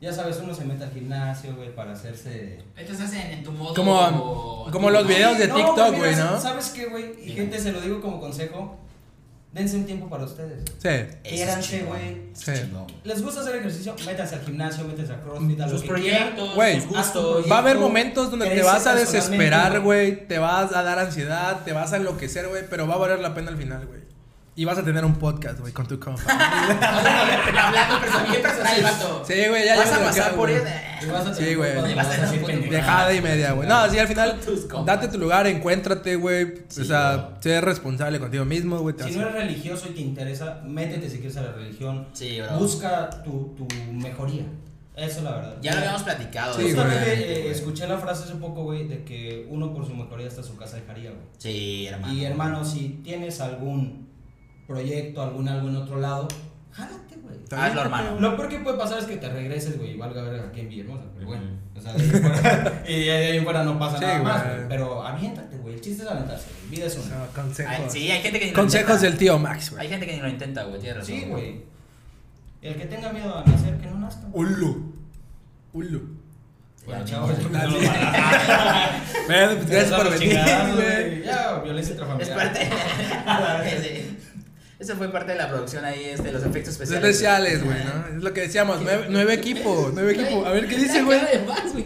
[0.00, 2.58] ya sabes, uno se mete al gimnasio, güey, para hacerse...
[2.76, 3.74] Esto estás en, en tu modo.
[3.74, 6.38] Como- como los videos de No, TikTok, güey, ¿no?
[6.40, 7.14] ¿Sabes qué, güey?
[7.24, 8.76] Y gente, se lo digo como consejo,
[9.56, 10.62] dense un tiempo para ustedes.
[10.78, 10.88] Sí.
[11.60, 12.22] Chingón, güey.
[12.34, 12.52] Sí.
[13.04, 13.96] ¿Les gusta hacer ejercicio?
[14.04, 16.82] Métanse al gimnasio, métanse a crossfit, a lo Sus que proyectos, Güey.
[17.50, 20.28] Va a haber momentos donde te vas a desesperar, güey.
[20.28, 22.64] Te vas a dar ansiedad, te vas a enloquecer, güey.
[22.68, 24.00] Pero va a valer la pena al final, güey.
[24.58, 26.22] Y vas a tener un podcast, güey, con tu compa.
[26.24, 29.22] Hablando personal, vato.
[29.26, 30.62] Sí, güey, ya Vas a pasar por él.
[31.02, 31.94] Y vas a Sí, tener güey.
[31.94, 32.32] Vas a.
[32.32, 33.68] Dejada y media, güey.
[33.68, 34.40] No, sí, al final,
[34.86, 36.64] date tu lugar, encuéntrate, güey.
[36.80, 38.94] O sea, sé responsable contigo mismo, güey.
[38.98, 42.08] Si no eres religioso y te interesa, métete si quieres a la religión.
[42.14, 42.58] Sí, bro.
[42.58, 44.44] Busca tu, tu mejoría.
[44.96, 45.56] Eso es la verdad.
[45.60, 46.54] Ya lo habíamos platicado.
[46.54, 46.74] Sí, güey.
[46.74, 46.88] Güey.
[46.88, 50.56] eh, escuché la frase hace poco, güey, de que uno por su mejoría hasta su
[50.56, 51.22] casa dejaría, güey.
[51.36, 52.14] Sí, hermano.
[52.14, 54.06] Y hermano, si tienes algún
[54.66, 56.28] proyecto, algún algo en otro lado,
[56.72, 57.36] jálate, güey.
[57.50, 58.20] Hazlo, hermano.
[58.20, 60.68] Lo peor que puede pasar es que te regreses, güey, y valga ver aquí en
[60.68, 61.44] Villahermosa, pero bueno.
[61.76, 64.68] O sea, de ahí fuera, y de ahí fuera no pasa Sí, nada más, güey.
[64.68, 65.74] Pero aviéntate, güey.
[65.74, 66.70] El chiste es aventarse, güey.
[66.76, 67.16] Vida es una.
[67.18, 67.74] No, consejos.
[67.76, 69.08] Ay, sí, hay gente que ni lo Consejos intenta.
[69.10, 69.88] del tío Max, Hay güey.
[69.88, 70.80] gente que ni lo intenta, güey.
[70.80, 71.14] Tienes razón.
[71.14, 71.60] Sí, güey.
[72.62, 74.26] El que tenga miedo a nacer, que no nazca.
[74.32, 74.94] Ulu.
[75.74, 76.16] Ulu.
[76.86, 77.32] Bueno, chavos,
[79.26, 80.38] pues gracias por venir,
[80.74, 81.22] güey.
[81.24, 82.36] Ya, violencia Es intrafamiliar.
[82.36, 82.70] parte.
[84.78, 87.02] Eso fue parte de la producción ahí, este, los efectos especiales.
[87.08, 88.16] Especiales, güey, ¿no?
[88.18, 90.46] Es lo que decíamos, nueve, nueve equipos, nueve equipos.
[90.46, 91.18] A ver, ¿qué dice, güey?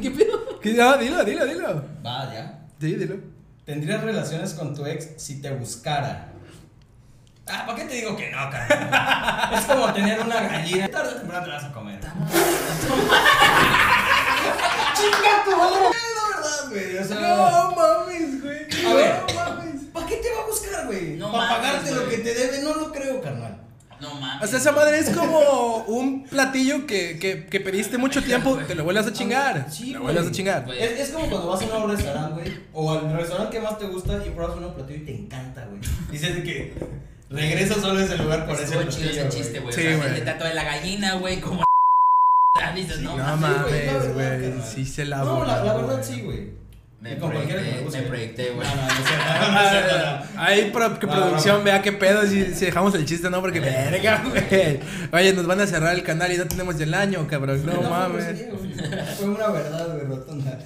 [0.01, 0.59] ¿qué pedo?
[0.61, 1.84] ¿Qué- No, dilo, dilo, dilo.
[2.05, 2.59] Va, ya.
[2.80, 3.16] Sí, dilo.
[3.64, 6.32] ¿Tendrías relaciones con tu ex si te buscara?
[7.47, 9.55] Ah, ¿para qué te digo que no, carnal?
[9.59, 10.88] es como tener una gallina.
[10.88, 12.01] Tarde o temprano te la vas a comer.
[14.95, 15.76] ¡Chinga tu madre!
[15.91, 16.99] Es la verdad, güey.
[16.99, 18.86] O sea, No mames, güey.
[18.86, 19.30] A ver.
[20.87, 21.16] Güey?
[21.16, 22.62] No ¿Para pagarte lo que te debe?
[22.62, 23.57] No lo creo, carnal.
[24.01, 24.43] No mames.
[24.45, 28.74] O sea, esa madre es como un platillo que, que, que pediste mucho tiempo, te
[28.74, 29.66] lo vuelves a chingar.
[29.70, 30.14] Sí, lo güey.
[30.14, 30.66] vuelves a chingar.
[30.72, 32.59] Es, es como cuando vas a un nuevo restaurante, güey.
[32.72, 35.66] O al restaurante que más te gusta y pruebas un nuevo platillo y te encanta,
[35.66, 35.81] güey.
[36.11, 36.74] Dices que
[37.28, 38.91] regresas solo a ese lugar por ese platillo.
[38.91, 39.74] chido ese chiste, güey.
[39.74, 40.18] Sí, o sea, güey.
[40.18, 41.62] el de la gallina, güey, como.
[42.74, 44.14] Dices, no, No mames.
[44.14, 44.53] güey.
[44.62, 46.60] Sí se la No, la, verdad sí, güey.
[47.01, 48.69] Me con cualquiera que me proyecté, güey.
[48.69, 50.23] No, no, no.
[50.37, 51.65] Ahí pro- que No, producción no.
[51.65, 53.41] vea qué pedo si, si dejamos el chiste, ¿no?
[53.41, 54.81] Porque verga, güey.
[55.11, 57.65] Oye, nos van a cerrar el canal y no tenemos el año, cabrón.
[57.65, 58.45] No, fue mames.
[59.17, 60.59] Fue una verdad, güey, rotunda.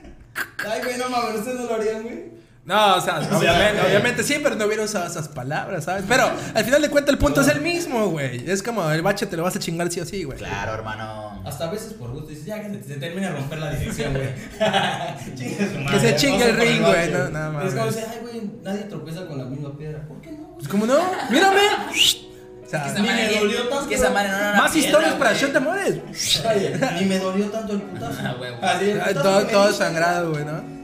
[0.68, 2.36] Ay, güey, no mames, ¿ustedes no lo harían, güey?
[2.66, 6.04] No, o sea, sea, obviamente, obviamente sí, pero no hubiera usado esas palabras, ¿sabes?
[6.08, 8.50] Pero al final de cuentas el punto es el mismo, güey.
[8.50, 10.36] Es como el bache te lo vas a chingar sí o sí, güey.
[10.36, 11.40] Claro, hermano.
[11.46, 14.14] Hasta a veces por gusto dices, ya que se, se termine de romper la dirección,
[14.14, 14.28] güey.
[15.36, 17.74] Chingue su madre, Que se chingue el ring, güey, no, no Es mames.
[17.74, 20.02] como decir, ay, güey, nadie tropieza con la misma piedra.
[20.08, 20.54] ¿Por qué no?
[20.56, 20.98] Pues como no,
[21.30, 21.60] mírame.
[21.88, 22.26] O Es
[22.68, 23.88] sea, ni me dolió es tanto.
[23.88, 25.32] que esa madre no era más piedra, historias para.
[25.34, 25.94] Shot de Amores.
[26.52, 28.18] Oye, ni me dolió tanto el putazo.
[28.24, 30.75] Ah, güey, putazo Todo, todo sangrado, güey, ¿no?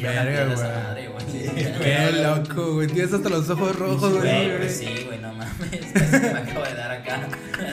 [0.00, 1.10] Verga, güey.
[1.82, 2.86] Qué loco, güey.
[2.88, 5.48] Tienes hasta los ojos rojos, Güey, pues sí, güey, no mames.
[5.92, 7.28] Casi me acabo de dar acá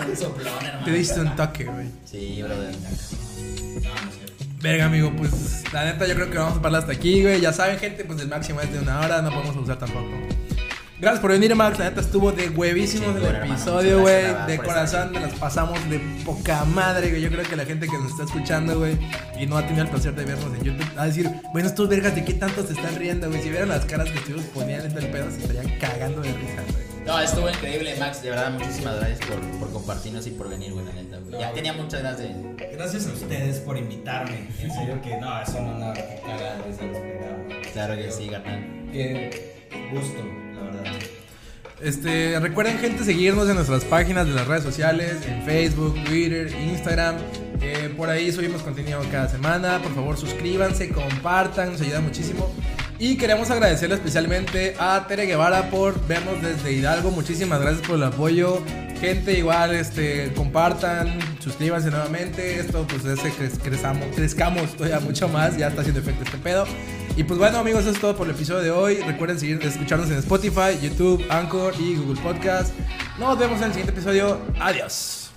[0.08, 0.86] un soplón, hermano.
[0.86, 1.88] Te diste un toque, güey.
[2.06, 2.76] Sí, brother.
[4.62, 7.40] Verga, amigo, pues la neta yo creo que vamos a parar hasta aquí, güey.
[7.42, 10.10] Ya saben, gente, pues el máximo es de una hora, no podemos usar tampoco.
[11.00, 11.78] Gracias por venir, Max.
[11.78, 14.26] La neta estuvo de huevísimo el episodio, güey.
[14.48, 17.22] De corazón, nos las pasamos de poca madre, güey.
[17.22, 18.98] Yo creo que la gente que nos está escuchando, güey,
[19.40, 21.88] y no ha tenido el placer de vernos en YouTube, va a decir, bueno, estos
[21.88, 23.44] vergas, ¿de qué tanto se están riendo, güey?
[23.44, 26.64] Si vieran las caras que estuvimos poniendo en el pedo, se estarían cagando de risa,
[26.72, 26.88] güey.
[27.06, 28.24] No, estuvo increíble, Max.
[28.24, 31.40] De verdad, muchísimas gracias por, por compartirnos y por venir, güey, la neta, güey.
[31.40, 32.36] Ya No, tenía muchas ganas de.
[32.74, 34.48] Gracias a ustedes por invitarme.
[34.60, 35.94] En serio que no, es un honor.
[35.94, 37.62] Qué cagado es el programa.
[37.72, 38.90] Claro que sí, carnal.
[38.92, 39.54] Qué
[39.94, 40.47] gusto.
[41.80, 47.18] Este, recuerden gente seguirnos en nuestras páginas de las redes sociales, en Facebook, Twitter, Instagram.
[47.62, 49.80] Eh, por ahí subimos contenido cada semana.
[49.82, 52.52] Por favor suscríbanse, compartan, nos ayuda muchísimo.
[53.00, 57.12] Y queremos agradecerle especialmente a Tere Guevara por vernos desde Hidalgo.
[57.12, 58.64] Muchísimas gracias por el apoyo.
[59.00, 62.60] Gente, igual, este, compartan, suscríbanse nuevamente.
[62.60, 65.56] Esto pues hace que crezamos, crezcamos todavía mucho más.
[65.56, 66.66] Ya está haciendo efecto este pedo.
[67.16, 68.96] Y pues bueno amigos, eso es todo por el episodio de hoy.
[68.98, 72.74] Recuerden seguir escucharnos en Spotify, YouTube, Anchor y Google Podcast.
[73.20, 74.40] Nos vemos en el siguiente episodio.
[74.60, 75.30] Adiós.